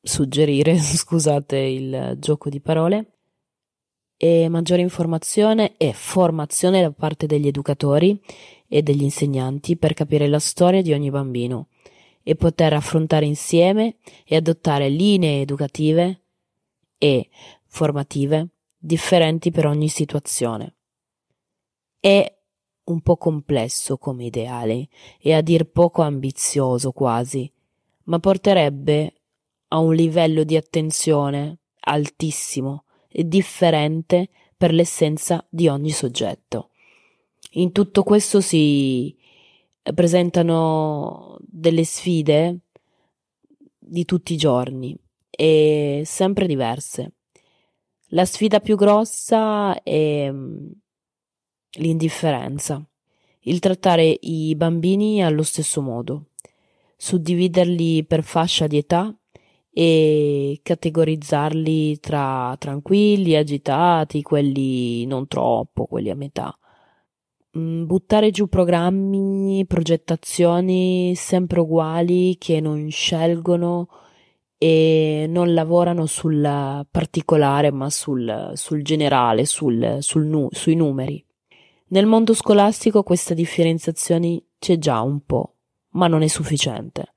suggerire, 0.00 0.78
scusate 0.80 1.58
il 1.58 2.16
gioco 2.18 2.48
di 2.48 2.60
parole, 2.60 3.18
è 4.16 4.48
maggiore 4.48 4.80
informazione 4.80 5.76
e 5.76 5.92
formazione 5.92 6.80
da 6.80 6.92
parte 6.92 7.26
degli 7.26 7.46
educatori 7.46 8.18
e 8.66 8.82
degli 8.82 9.02
insegnanti 9.02 9.76
per 9.76 9.92
capire 9.92 10.28
la 10.28 10.38
storia 10.38 10.80
di 10.80 10.94
ogni 10.94 11.10
bambino 11.10 11.68
e 12.22 12.36
poter 12.36 12.72
affrontare 12.72 13.26
insieme 13.26 13.96
e 14.24 14.36
adottare 14.36 14.88
linee 14.88 15.42
educative 15.42 16.21
e 17.02 17.30
formative 17.66 18.50
differenti 18.78 19.50
per 19.50 19.66
ogni 19.66 19.88
situazione. 19.88 20.76
È 21.98 22.38
un 22.84 23.00
po' 23.00 23.16
complesso 23.16 23.98
come 23.98 24.26
ideale 24.26 24.86
e 25.18 25.32
a 25.32 25.40
dir 25.40 25.64
poco 25.64 26.02
ambizioso 26.02 26.92
quasi, 26.92 27.50
ma 28.04 28.20
porterebbe 28.20 29.14
a 29.68 29.78
un 29.78 29.96
livello 29.96 30.44
di 30.44 30.54
attenzione 30.54 31.58
altissimo 31.80 32.84
e 33.08 33.26
differente 33.26 34.28
per 34.56 34.72
l'essenza 34.72 35.44
di 35.48 35.66
ogni 35.66 35.90
soggetto. 35.90 36.70
In 37.54 37.72
tutto 37.72 38.04
questo 38.04 38.40
si 38.40 39.16
presentano 39.92 41.36
delle 41.40 41.82
sfide 41.82 42.60
di 43.76 44.04
tutti 44.04 44.34
i 44.34 44.36
giorni 44.36 44.96
e 45.42 46.02
sempre 46.04 46.46
diverse. 46.46 47.14
La 48.10 48.24
sfida 48.24 48.60
più 48.60 48.76
grossa 48.76 49.82
è 49.82 50.30
mm, 50.30 50.70
l'indifferenza, 51.78 52.80
il 53.40 53.58
trattare 53.58 54.18
i 54.20 54.54
bambini 54.54 55.20
allo 55.20 55.42
stesso 55.42 55.82
modo, 55.82 56.26
suddividerli 56.96 58.04
per 58.04 58.22
fascia 58.22 58.68
di 58.68 58.76
età 58.76 59.12
e 59.72 60.60
categorizzarli 60.62 61.98
tra 61.98 62.54
tranquilli, 62.56 63.34
agitati, 63.34 64.22
quelli 64.22 65.04
non 65.06 65.26
troppo, 65.26 65.86
quelli 65.86 66.10
a 66.10 66.14
metà. 66.14 66.56
Mm, 67.58 67.84
buttare 67.84 68.30
giù 68.30 68.46
programmi, 68.46 69.66
progettazioni 69.66 71.14
sempre 71.16 71.58
uguali 71.58 72.36
che 72.38 72.60
non 72.60 72.88
scelgono 72.90 73.88
e 74.62 75.26
non 75.28 75.54
lavorano 75.54 76.06
sul 76.06 76.86
particolare 76.88 77.72
ma 77.72 77.90
sul, 77.90 78.52
sul 78.54 78.84
generale, 78.84 79.44
sul, 79.44 79.96
sul 79.98 80.24
nu- 80.24 80.46
sui 80.52 80.76
numeri. 80.76 81.26
Nel 81.88 82.06
mondo 82.06 82.32
scolastico 82.32 83.02
questa 83.02 83.34
differenziazione 83.34 84.40
c'è 84.60 84.78
già 84.78 85.00
un 85.00 85.24
po', 85.26 85.56
ma 85.94 86.06
non 86.06 86.22
è 86.22 86.28
sufficiente. 86.28 87.12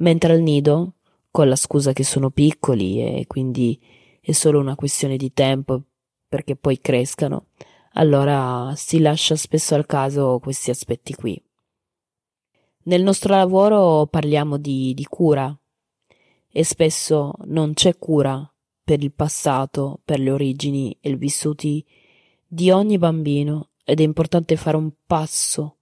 Mentre 0.00 0.34
al 0.34 0.42
nido, 0.42 0.96
con 1.30 1.48
la 1.48 1.56
scusa 1.56 1.94
che 1.94 2.04
sono 2.04 2.28
piccoli 2.28 3.00
e 3.00 3.24
quindi 3.26 3.80
è 4.20 4.32
solo 4.32 4.60
una 4.60 4.74
questione 4.74 5.16
di 5.16 5.32
tempo 5.32 5.80
perché 6.28 6.56
poi 6.56 6.78
crescano, 6.82 7.46
allora 7.92 8.74
si 8.76 9.00
lascia 9.00 9.34
spesso 9.34 9.74
al 9.74 9.86
caso 9.86 10.38
questi 10.42 10.68
aspetti 10.68 11.14
qui. 11.14 11.42
Nel 12.82 13.02
nostro 13.02 13.34
lavoro 13.34 14.04
parliamo 14.08 14.58
di, 14.58 14.92
di 14.92 15.06
cura 15.06 15.58
e 16.56 16.64
spesso 16.64 17.34
non 17.48 17.74
c'è 17.74 17.98
cura 17.98 18.50
per 18.82 19.02
il 19.02 19.12
passato, 19.12 20.00
per 20.02 20.18
le 20.20 20.30
origini 20.30 20.96
e 21.02 21.10
i 21.10 21.16
vissuti 21.16 21.84
di 22.46 22.70
ogni 22.70 22.96
bambino 22.96 23.72
ed 23.84 24.00
è 24.00 24.02
importante 24.02 24.56
fare 24.56 24.78
un 24.78 24.90
passo 25.06 25.76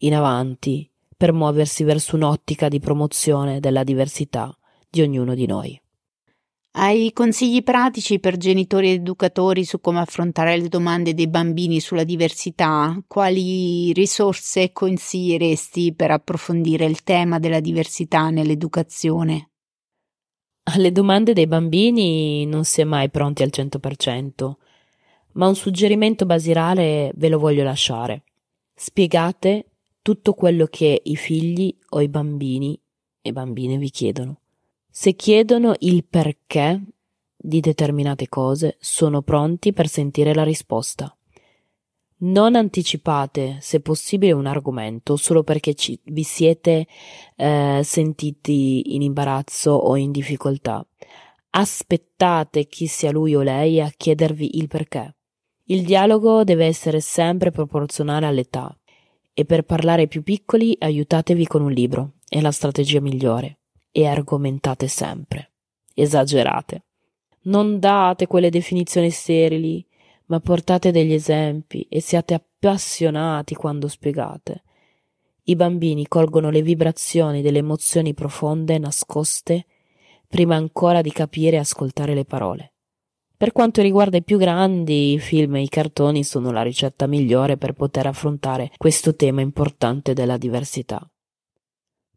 in 0.00 0.14
avanti 0.14 0.86
per 1.16 1.32
muoversi 1.32 1.82
verso 1.82 2.16
un'ottica 2.16 2.68
di 2.68 2.78
promozione 2.78 3.58
della 3.58 3.84
diversità 3.84 4.54
di 4.86 5.00
ognuno 5.00 5.34
di 5.34 5.46
noi. 5.46 5.80
Hai 6.72 7.10
consigli 7.14 7.62
pratici 7.62 8.18
per 8.18 8.36
genitori 8.36 8.90
ed 8.90 9.00
educatori 9.00 9.64
su 9.64 9.80
come 9.80 10.00
affrontare 10.00 10.58
le 10.58 10.68
domande 10.68 11.14
dei 11.14 11.28
bambini 11.28 11.80
sulla 11.80 12.04
diversità? 12.04 13.02
Quali 13.06 13.94
risorse 13.94 14.72
consiglieresti 14.72 15.94
per 15.94 16.10
approfondire 16.10 16.84
il 16.84 17.02
tema 17.02 17.38
della 17.38 17.60
diversità 17.60 18.28
nell'educazione? 18.28 19.51
Alle 20.64 20.92
domande 20.92 21.32
dei 21.32 21.46
bambini 21.46 22.46
non 22.46 22.64
si 22.64 22.80
è 22.80 22.84
mai 22.84 23.10
pronti 23.10 23.42
al 23.42 23.50
100%, 23.52 24.52
ma 25.32 25.48
un 25.48 25.56
suggerimento 25.56 26.24
basilare 26.24 27.10
ve 27.14 27.28
lo 27.28 27.38
voglio 27.38 27.64
lasciare. 27.64 28.22
Spiegate 28.74 29.66
tutto 30.02 30.34
quello 30.34 30.66
che 30.66 31.00
i 31.02 31.16
figli 31.16 31.76
o 31.90 32.00
i 32.00 32.08
bambini 32.08 32.78
e 33.20 33.32
bambine 33.32 33.76
vi 33.76 33.90
chiedono. 33.90 34.40
Se 34.88 35.14
chiedono 35.14 35.74
il 35.80 36.04
perché 36.04 36.80
di 37.36 37.60
determinate 37.60 38.28
cose, 38.28 38.76
sono 38.78 39.22
pronti 39.22 39.72
per 39.72 39.88
sentire 39.88 40.32
la 40.32 40.44
risposta. 40.44 41.14
Non 42.22 42.54
anticipate, 42.54 43.56
se 43.60 43.80
possibile, 43.80 44.30
un 44.32 44.46
argomento 44.46 45.16
solo 45.16 45.42
perché 45.42 45.74
ci, 45.74 45.98
vi 46.04 46.22
siete 46.22 46.86
eh, 47.34 47.80
sentiti 47.82 48.94
in 48.94 49.02
imbarazzo 49.02 49.72
o 49.72 49.96
in 49.96 50.12
difficoltà. 50.12 50.86
Aspettate 51.50 52.66
chi 52.66 52.86
sia 52.86 53.10
lui 53.10 53.34
o 53.34 53.42
lei 53.42 53.80
a 53.80 53.92
chiedervi 53.94 54.56
il 54.58 54.68
perché. 54.68 55.16
Il 55.64 55.84
dialogo 55.84 56.44
deve 56.44 56.66
essere 56.66 57.00
sempre 57.00 57.50
proporzionale 57.50 58.26
all'età 58.26 58.76
e 59.34 59.44
per 59.44 59.64
parlare 59.64 60.02
ai 60.02 60.08
più 60.08 60.22
piccoli 60.22 60.76
aiutatevi 60.78 61.46
con 61.46 61.62
un 61.62 61.72
libro, 61.72 62.12
è 62.28 62.40
la 62.40 62.52
strategia 62.52 63.00
migliore 63.00 63.58
e 63.90 64.06
argomentate 64.06 64.86
sempre. 64.86 65.50
Esagerate. 65.92 66.84
Non 67.44 67.80
date 67.80 68.28
quelle 68.28 68.48
definizioni 68.48 69.10
sterili, 69.10 69.84
ma 70.32 70.40
portate 70.40 70.92
degli 70.92 71.12
esempi 71.12 71.86
e 71.90 72.00
siate 72.00 72.32
appassionati 72.32 73.54
quando 73.54 73.86
spiegate. 73.86 74.62
I 75.42 75.56
bambini 75.56 76.08
colgono 76.08 76.48
le 76.48 76.62
vibrazioni 76.62 77.42
delle 77.42 77.58
emozioni 77.58 78.14
profonde 78.14 78.78
nascoste 78.78 79.66
prima 80.26 80.56
ancora 80.56 81.02
di 81.02 81.12
capire 81.12 81.56
e 81.56 81.60
ascoltare 81.60 82.14
le 82.14 82.24
parole. 82.24 82.72
Per 83.36 83.52
quanto 83.52 83.82
riguarda 83.82 84.16
i 84.16 84.22
più 84.22 84.38
grandi, 84.38 85.12
i 85.12 85.18
film 85.18 85.56
e 85.56 85.62
i 85.62 85.68
cartoni 85.68 86.24
sono 86.24 86.50
la 86.50 86.62
ricetta 86.62 87.06
migliore 87.06 87.58
per 87.58 87.74
poter 87.74 88.06
affrontare 88.06 88.70
questo 88.78 89.14
tema 89.14 89.42
importante 89.42 90.14
della 90.14 90.38
diversità. 90.38 91.06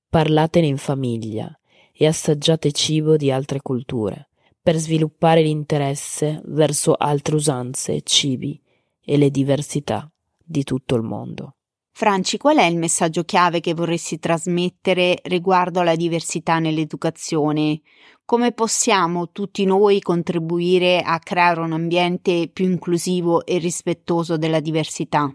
Parlatene 0.08 0.67
in 0.67 0.78
famiglia 0.78 1.54
e 1.91 2.08
assaggiate 2.08 2.71
cibo 2.71 3.17
di 3.17 3.30
altre 3.30 3.60
culture, 3.60 4.30
per 4.65 4.78
sviluppare 4.78 5.43
l'interesse 5.43 6.41
verso 6.45 6.95
altre 6.97 7.36
usanze, 7.36 8.01
cibi 8.01 8.60
e 8.99 9.15
le 9.15 9.30
diversità 9.30 10.12
di 10.43 10.63
tutto 10.63 10.95
il 10.95 11.04
mondo. 11.04 11.58
Franci, 11.91 12.38
qual 12.39 12.58
è 12.58 12.63
il 12.63 12.75
messaggio 12.75 13.23
chiave 13.25 13.60
che 13.60 13.75
vorresti 13.75 14.17
trasmettere 14.17 15.19
riguardo 15.25 15.82
alla 15.82 15.95
diversità 15.95 16.58
nell'educazione? 16.58 17.82
Come 18.25 18.54
possiamo 18.54 19.30
tutti 19.30 19.65
noi 19.65 20.01
contribuire 20.01 20.99
a 20.99 21.19
creare 21.19 21.60
un 21.60 21.71
ambiente 21.71 22.49
più 22.51 22.65
inclusivo 22.65 23.45
e 23.45 23.60
rispettoso 23.60 24.36
della 24.36 24.62
diversità? 24.62 25.32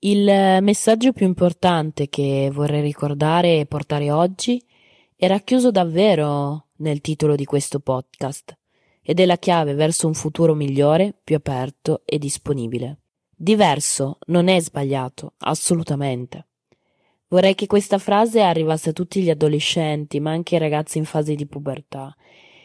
Il 0.00 0.58
messaggio 0.60 1.12
più 1.12 1.24
importante 1.24 2.10
che 2.10 2.50
vorrei 2.52 2.82
ricordare 2.82 3.60
e 3.60 3.64
portare 3.64 4.10
oggi 4.10 4.62
è 5.16 5.26
racchiuso 5.28 5.70
davvero 5.70 6.66
nel 6.80 7.00
titolo 7.00 7.34
di 7.34 7.44
questo 7.44 7.80
podcast 7.80 8.56
ed 9.02 9.18
è 9.18 9.24
la 9.24 9.38
chiave 9.38 9.74
verso 9.74 10.06
un 10.06 10.14
futuro 10.14 10.54
migliore, 10.54 11.14
più 11.24 11.36
aperto 11.36 12.02
e 12.04 12.18
disponibile. 12.18 12.98
Diverso 13.34 14.18
non 14.26 14.48
è 14.48 14.60
sbagliato, 14.60 15.32
assolutamente. 15.38 16.46
Vorrei 17.28 17.54
che 17.54 17.66
questa 17.66 17.98
frase 17.98 18.42
arrivasse 18.42 18.90
a 18.90 18.92
tutti 18.92 19.22
gli 19.22 19.30
adolescenti, 19.30 20.20
ma 20.20 20.32
anche 20.32 20.56
ai 20.56 20.60
ragazzi 20.60 20.98
in 20.98 21.04
fase 21.04 21.34
di 21.34 21.46
pubertà, 21.46 22.14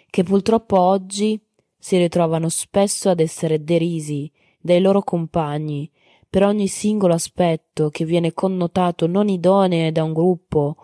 che 0.09 0.23
purtroppo 0.23 0.79
oggi 0.79 1.39
si 1.77 1.97
ritrovano 1.97 2.49
spesso 2.49 3.09
ad 3.09 3.19
essere 3.19 3.63
derisi 3.63 4.31
dai 4.59 4.81
loro 4.81 5.03
compagni 5.03 5.89
per 6.27 6.43
ogni 6.43 6.67
singolo 6.67 7.13
aspetto 7.13 7.89
che 7.89 8.03
viene 8.03 8.33
connotato 8.33 9.07
non 9.07 9.29
idoneo 9.29 9.91
da 9.91 10.03
un 10.03 10.11
gruppo 10.11 10.75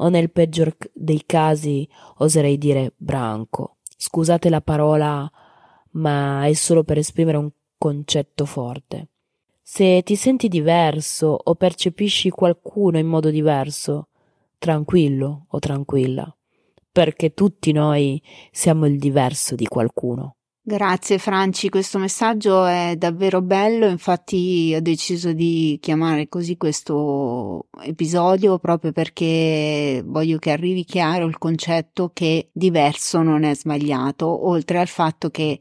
o 0.00 0.08
nel 0.08 0.30
peggior 0.30 0.76
dei 0.92 1.22
casi 1.26 1.88
oserei 2.18 2.58
dire 2.58 2.92
branco. 2.96 3.76
Scusate 3.96 4.48
la 4.48 4.60
parola, 4.60 5.30
ma 5.92 6.46
è 6.46 6.52
solo 6.52 6.84
per 6.84 6.98
esprimere 6.98 7.36
un 7.36 7.50
concetto 7.76 8.44
forte. 8.44 9.08
Se 9.62 10.02
ti 10.02 10.16
senti 10.16 10.48
diverso 10.48 11.38
o 11.42 11.54
percepisci 11.54 12.30
qualcuno 12.30 12.98
in 12.98 13.06
modo 13.06 13.30
diverso, 13.30 14.08
tranquillo 14.58 15.46
o 15.48 15.58
tranquilla, 15.58 16.34
perché 16.90 17.34
tutti 17.34 17.70
noi 17.72 18.20
siamo 18.50 18.86
il 18.86 18.98
diverso 18.98 19.54
di 19.54 19.66
qualcuno. 19.66 20.36
Grazie 20.62 21.16
Franci, 21.18 21.70
questo 21.70 21.98
messaggio 21.98 22.66
è 22.66 22.94
davvero 22.96 23.40
bello, 23.40 23.86
infatti 23.88 24.72
ho 24.76 24.80
deciso 24.80 25.32
di 25.32 25.78
chiamare 25.80 26.28
così 26.28 26.58
questo 26.58 27.68
episodio 27.82 28.58
proprio 28.58 28.92
perché 28.92 30.02
voglio 30.04 30.38
che 30.38 30.50
arrivi 30.50 30.84
chiaro 30.84 31.26
il 31.26 31.38
concetto 31.38 32.10
che 32.12 32.50
diverso 32.52 33.22
non 33.22 33.42
è 33.44 33.54
sbagliato, 33.54 34.48
oltre 34.48 34.78
al 34.78 34.88
fatto 34.88 35.30
che 35.30 35.58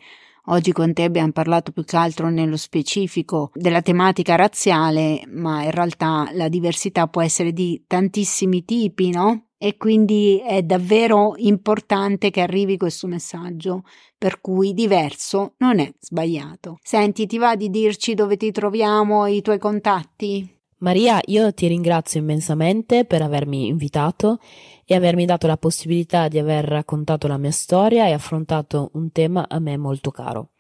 Oggi 0.52 0.72
con 0.72 0.94
te 0.94 1.04
abbiamo 1.04 1.32
parlato 1.32 1.72
più 1.72 1.84
che 1.84 1.96
altro 1.96 2.30
nello 2.30 2.58
specifico 2.58 3.52
della 3.54 3.84
tematica 3.84 4.36
razziale, 4.36 5.22
ma 5.28 5.64
in 5.64 5.70
realtà 5.70 6.28
la 6.34 6.50
diversità 6.50 7.08
può 7.08 7.22
essere 7.22 7.54
di 7.54 7.84
tantissimi 7.86 8.66
tipi, 8.66 9.12
no? 9.12 9.49
E 9.62 9.76
quindi 9.76 10.40
è 10.40 10.64
davvero 10.64 11.34
importante 11.36 12.32
che 12.32 12.40
arrivi 12.40 12.78
questo 12.78 13.08
messaggio, 13.08 13.84
per 14.18 14.40
cui 14.40 14.74
diverso 14.74 15.56
non 15.58 15.80
è 15.80 15.94
sbagliato. 16.00 16.80
Senti, 16.82 17.28
ti 17.28 17.38
va 17.38 17.58
di 17.58 17.70
dirci 17.70 18.14
dove 18.14 18.38
ti 18.38 18.52
troviamo 18.52 19.26
e 19.26 19.36
i 19.36 19.42
tuoi 19.42 19.60
contatti? 19.60 20.58
Maria, 20.78 21.20
io 21.26 21.54
ti 21.54 21.68
ringrazio 21.68 22.22
immensamente 22.22 23.04
per 23.04 23.22
avermi 23.22 23.68
invitato 23.68 24.40
e 24.86 24.96
avermi 24.96 25.26
dato 25.26 25.46
la 25.46 25.58
possibilità 25.58 26.30
di 26.30 26.40
aver 26.40 26.64
raccontato 26.64 27.28
la 27.28 27.38
mia 27.38 27.52
storia 27.52 28.08
e 28.08 28.14
affrontato 28.14 28.92
un 28.94 29.12
tema 29.12 29.46
a 29.50 29.60
me 29.60 29.76
molto 29.76 30.10
caro. 30.10 30.52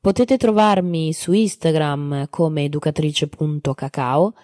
Potete 0.00 0.36
trovarmi 0.36 1.12
su 1.12 1.32
Instagram 1.32 2.26
come 2.28 2.64
educatrice.cacao 2.64 4.34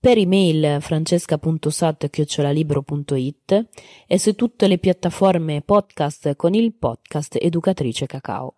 per 0.00 0.16
email 0.16 0.78
francesca.sat.it 0.80 3.66
e 4.06 4.18
su 4.18 4.34
tutte 4.34 4.68
le 4.68 4.78
piattaforme 4.78 5.62
podcast 5.62 6.36
con 6.36 6.54
il 6.54 6.72
podcast 6.72 7.36
Educatrice 7.40 8.06
Cacao. 8.06 8.54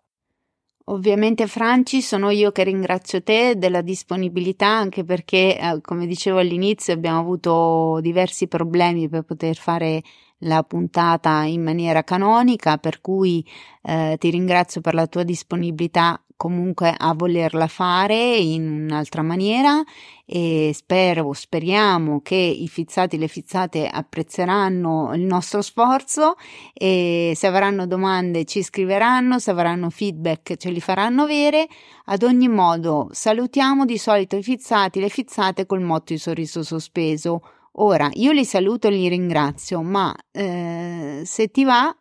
Ovviamente 0.85 1.47
Franci, 1.47 2.01
sono 2.01 2.31
io 2.31 2.51
che 2.51 2.63
ringrazio 2.63 3.23
te 3.23 3.55
della 3.55 3.81
disponibilità 3.81 4.67
anche 4.67 5.03
perché, 5.03 5.57
eh, 5.57 5.79
come 5.81 6.05
dicevo 6.05 6.39
all'inizio, 6.39 6.93
abbiamo 6.93 7.19
avuto 7.19 7.99
diversi 8.01 8.47
problemi 8.47 9.07
per 9.07 9.23
poter 9.23 9.55
fare 9.55 10.01
la 10.39 10.63
puntata 10.63 11.43
in 11.43 11.63
maniera 11.63 12.03
canonica, 12.03 12.77
per 12.77 12.99
cui 12.99 13.45
eh, 13.83 14.17
ti 14.19 14.29
ringrazio 14.31 14.81
per 14.81 14.93
la 14.93 15.07
tua 15.07 15.23
disponibilità 15.23 16.21
comunque 16.41 16.91
a 16.97 17.13
volerla 17.13 17.67
fare 17.67 18.15
in 18.35 18.85
un'altra 18.85 19.21
maniera 19.21 19.83
e 20.25 20.71
spero, 20.73 21.33
speriamo 21.33 22.21
che 22.21 22.33
i 22.33 22.67
fizzati 22.67 23.15
e 23.15 23.19
le 23.19 23.27
fizzate 23.27 23.87
apprezzeranno 23.87 25.11
il 25.13 25.21
nostro 25.21 25.61
sforzo 25.61 26.37
e 26.73 27.33
se 27.35 27.45
avranno 27.45 27.85
domande 27.85 28.45
ci 28.45 28.63
scriveranno, 28.63 29.37
se 29.37 29.51
avranno 29.51 29.91
feedback 29.91 30.55
ce 30.55 30.71
li 30.71 30.81
faranno 30.81 31.23
avere. 31.23 31.67
Ad 32.05 32.23
ogni 32.23 32.47
modo, 32.47 33.09
salutiamo 33.11 33.85
di 33.85 33.99
solito 33.99 34.35
i 34.35 34.41
fizzati 34.41 34.97
e 34.97 35.01
le 35.03 35.09
fizzate 35.09 35.67
col 35.67 35.81
motto 35.81 36.11
di 36.11 36.17
sorriso 36.17 36.63
sospeso. 36.63 37.41
Ora, 37.73 38.09
io 38.13 38.31
li 38.31 38.45
saluto 38.45 38.87
e 38.87 38.91
li 38.91 39.07
ringrazio, 39.07 39.83
ma 39.83 40.11
eh, 40.31 41.21
se 41.23 41.51
ti 41.51 41.63
va, 41.63 41.95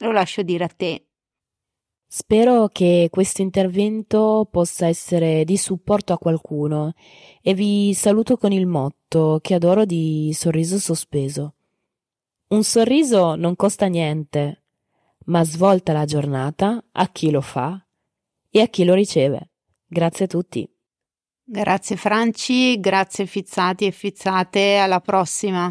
lo 0.00 0.12
lascio 0.12 0.42
dire 0.42 0.64
a 0.64 0.68
te. 0.68 1.05
Spero 2.18 2.68
che 2.68 3.08
questo 3.10 3.42
intervento 3.42 4.48
possa 4.50 4.86
essere 4.86 5.44
di 5.44 5.58
supporto 5.58 6.14
a 6.14 6.18
qualcuno 6.18 6.94
e 7.42 7.52
vi 7.52 7.92
saluto 7.92 8.38
con 8.38 8.52
il 8.52 8.64
motto 8.64 9.38
che 9.42 9.52
adoro 9.52 9.84
di 9.84 10.32
sorriso 10.32 10.78
sospeso. 10.78 11.56
Un 12.48 12.64
sorriso 12.64 13.34
non 13.34 13.54
costa 13.54 13.84
niente, 13.84 14.62
ma 15.26 15.44
svolta 15.44 15.92
la 15.92 16.06
giornata 16.06 16.82
a 16.90 17.06
chi 17.08 17.30
lo 17.30 17.42
fa 17.42 17.86
e 18.48 18.60
a 18.62 18.66
chi 18.68 18.84
lo 18.84 18.94
riceve. 18.94 19.50
Grazie 19.86 20.24
a 20.24 20.28
tutti. 20.28 20.66
Grazie 21.44 21.96
Franci, 21.96 22.80
grazie 22.80 23.26
Fizzati 23.26 23.84
e 23.84 23.90
Fizzate, 23.90 24.78
alla 24.78 25.00
prossima. 25.00 25.70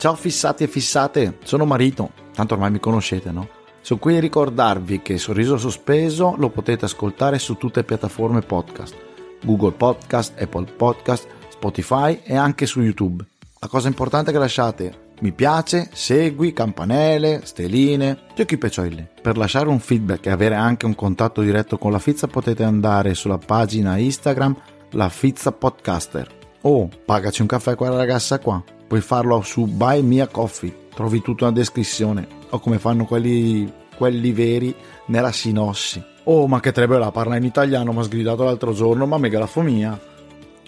Ciao 0.00 0.14
fissati 0.14 0.64
e 0.64 0.66
fissate, 0.66 1.36
sono 1.44 1.66
Marito, 1.66 2.12
tanto 2.32 2.54
ormai 2.54 2.70
mi 2.70 2.80
conoscete, 2.80 3.30
no? 3.32 3.46
Sono 3.82 4.00
qui 4.00 4.16
a 4.16 4.20
ricordarvi 4.20 5.02
che 5.02 5.18
Sorriso 5.18 5.58
Sospeso 5.58 6.36
lo 6.38 6.48
potete 6.48 6.86
ascoltare 6.86 7.38
su 7.38 7.58
tutte 7.58 7.80
le 7.80 7.84
piattaforme 7.84 8.40
podcast, 8.40 8.96
Google 9.44 9.72
Podcast, 9.72 10.40
Apple 10.40 10.72
Podcast, 10.74 11.26
Spotify 11.50 12.18
e 12.24 12.34
anche 12.34 12.64
su 12.64 12.80
YouTube. 12.80 13.22
La 13.58 13.68
cosa 13.68 13.88
importante 13.88 14.30
è 14.30 14.32
che 14.32 14.38
lasciate 14.38 14.98
mi 15.20 15.32
piace, 15.32 15.90
segui, 15.92 16.54
campanelle, 16.54 17.42
steline, 17.44 18.20
giochi 18.34 18.56
peccioli. 18.56 19.06
Per 19.20 19.36
lasciare 19.36 19.68
un 19.68 19.80
feedback 19.80 20.24
e 20.24 20.30
avere 20.30 20.54
anche 20.54 20.86
un 20.86 20.94
contatto 20.94 21.42
diretto 21.42 21.76
con 21.76 21.92
la 21.92 21.98
Fizza 21.98 22.26
potete 22.26 22.64
andare 22.64 23.12
sulla 23.12 23.36
pagina 23.36 23.98
Instagram 23.98 24.56
La 24.92 25.10
Fizza 25.10 25.52
Podcaster 25.52 26.38
o 26.62 26.88
pagaci 27.04 27.42
un 27.42 27.48
caffè 27.48 27.72
a 27.72 27.76
quella 27.76 27.96
ragazza 27.96 28.38
qua. 28.38 28.62
Puoi 28.86 29.00
farlo 29.00 29.40
su 29.42 29.66
Buy 29.66 30.02
Mia 30.02 30.26
Coffee, 30.26 30.88
trovi 30.94 31.22
tutto 31.22 31.44
nella 31.44 31.56
descrizione 31.56 32.38
o 32.50 32.58
come 32.58 32.78
fanno 32.78 33.04
quelli, 33.04 33.72
quelli 33.96 34.32
veri 34.32 34.74
nella 35.06 35.32
sinossi. 35.32 36.02
Oh, 36.24 36.46
ma 36.46 36.60
che 36.60 36.72
trebbe 36.72 36.98
la 36.98 37.10
parla 37.10 37.36
in 37.36 37.44
italiano, 37.44 37.92
mi 37.92 38.00
ha 38.00 38.02
sgridato 38.02 38.44
l'altro 38.44 38.72
giorno, 38.72 39.06
ma 39.06 39.18
mega 39.18 39.38
la 39.38 39.46
fomia. 39.46 39.98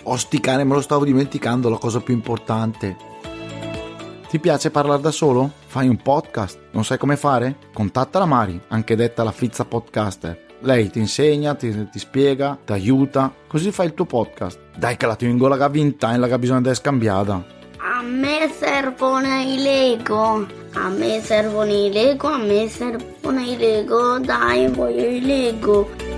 Oh, 0.05 0.16
sti 0.16 0.40
cane, 0.40 0.64
me 0.64 0.74
lo 0.74 0.81
stavo 0.81 1.05
dimenticando, 1.05 1.68
la 1.68 1.76
cosa 1.76 2.00
più 2.00 2.14
importante. 2.14 2.96
Ti 4.28 4.38
piace 4.38 4.70
parlare 4.70 5.02
da 5.02 5.11
solo? 5.11 5.50
Fai 5.66 5.88
un 5.88 5.98
podcast? 5.98 6.59
Non 6.70 6.85
sai 6.85 6.98
come 6.98 7.16
fare? 7.16 7.57
Contatta 7.72 8.18
la 8.18 8.24
Mari, 8.24 8.61
anche 8.68 8.96
detta 8.96 9.22
la 9.22 9.31
Fizza 9.31 9.64
Podcaster. 9.64 10.50
Lei 10.62 10.90
ti 10.90 11.01
insegna, 11.01 11.55
ti, 11.55 11.88
ti 11.90 11.98
spiega, 11.98 12.57
ti 12.64 12.72
aiuta, 12.72 13.33
così 13.48 13.72
fai 13.72 13.87
il 13.87 13.94
tuo 13.94 14.05
podcast. 14.05 14.59
Dai 14.77 14.96
che 14.96 15.07
la 15.07 15.16
tengo 15.16 15.48
la 15.48 15.68
vinta 15.68 16.14
e 16.14 16.18
la 16.18 16.29
che 16.29 16.38
bisogna 16.38 16.61
essere 16.61 16.77
scambiata. 16.77 17.44
A 17.79 18.03
me 18.03 18.48
servono 18.57 19.40
i 19.40 19.59
Lego. 19.59 20.46
A 20.75 20.88
me 20.88 21.20
servono 21.20 21.70
i 21.70 21.90
Lego, 21.92 22.29
a 22.29 22.38
me 22.38 22.68
servono 22.68 23.40
i 23.40 23.57
Lego. 23.57 24.18
Dai, 24.20 24.68
voglio 24.68 25.05
i 25.05 25.20
Lego. 25.20 26.12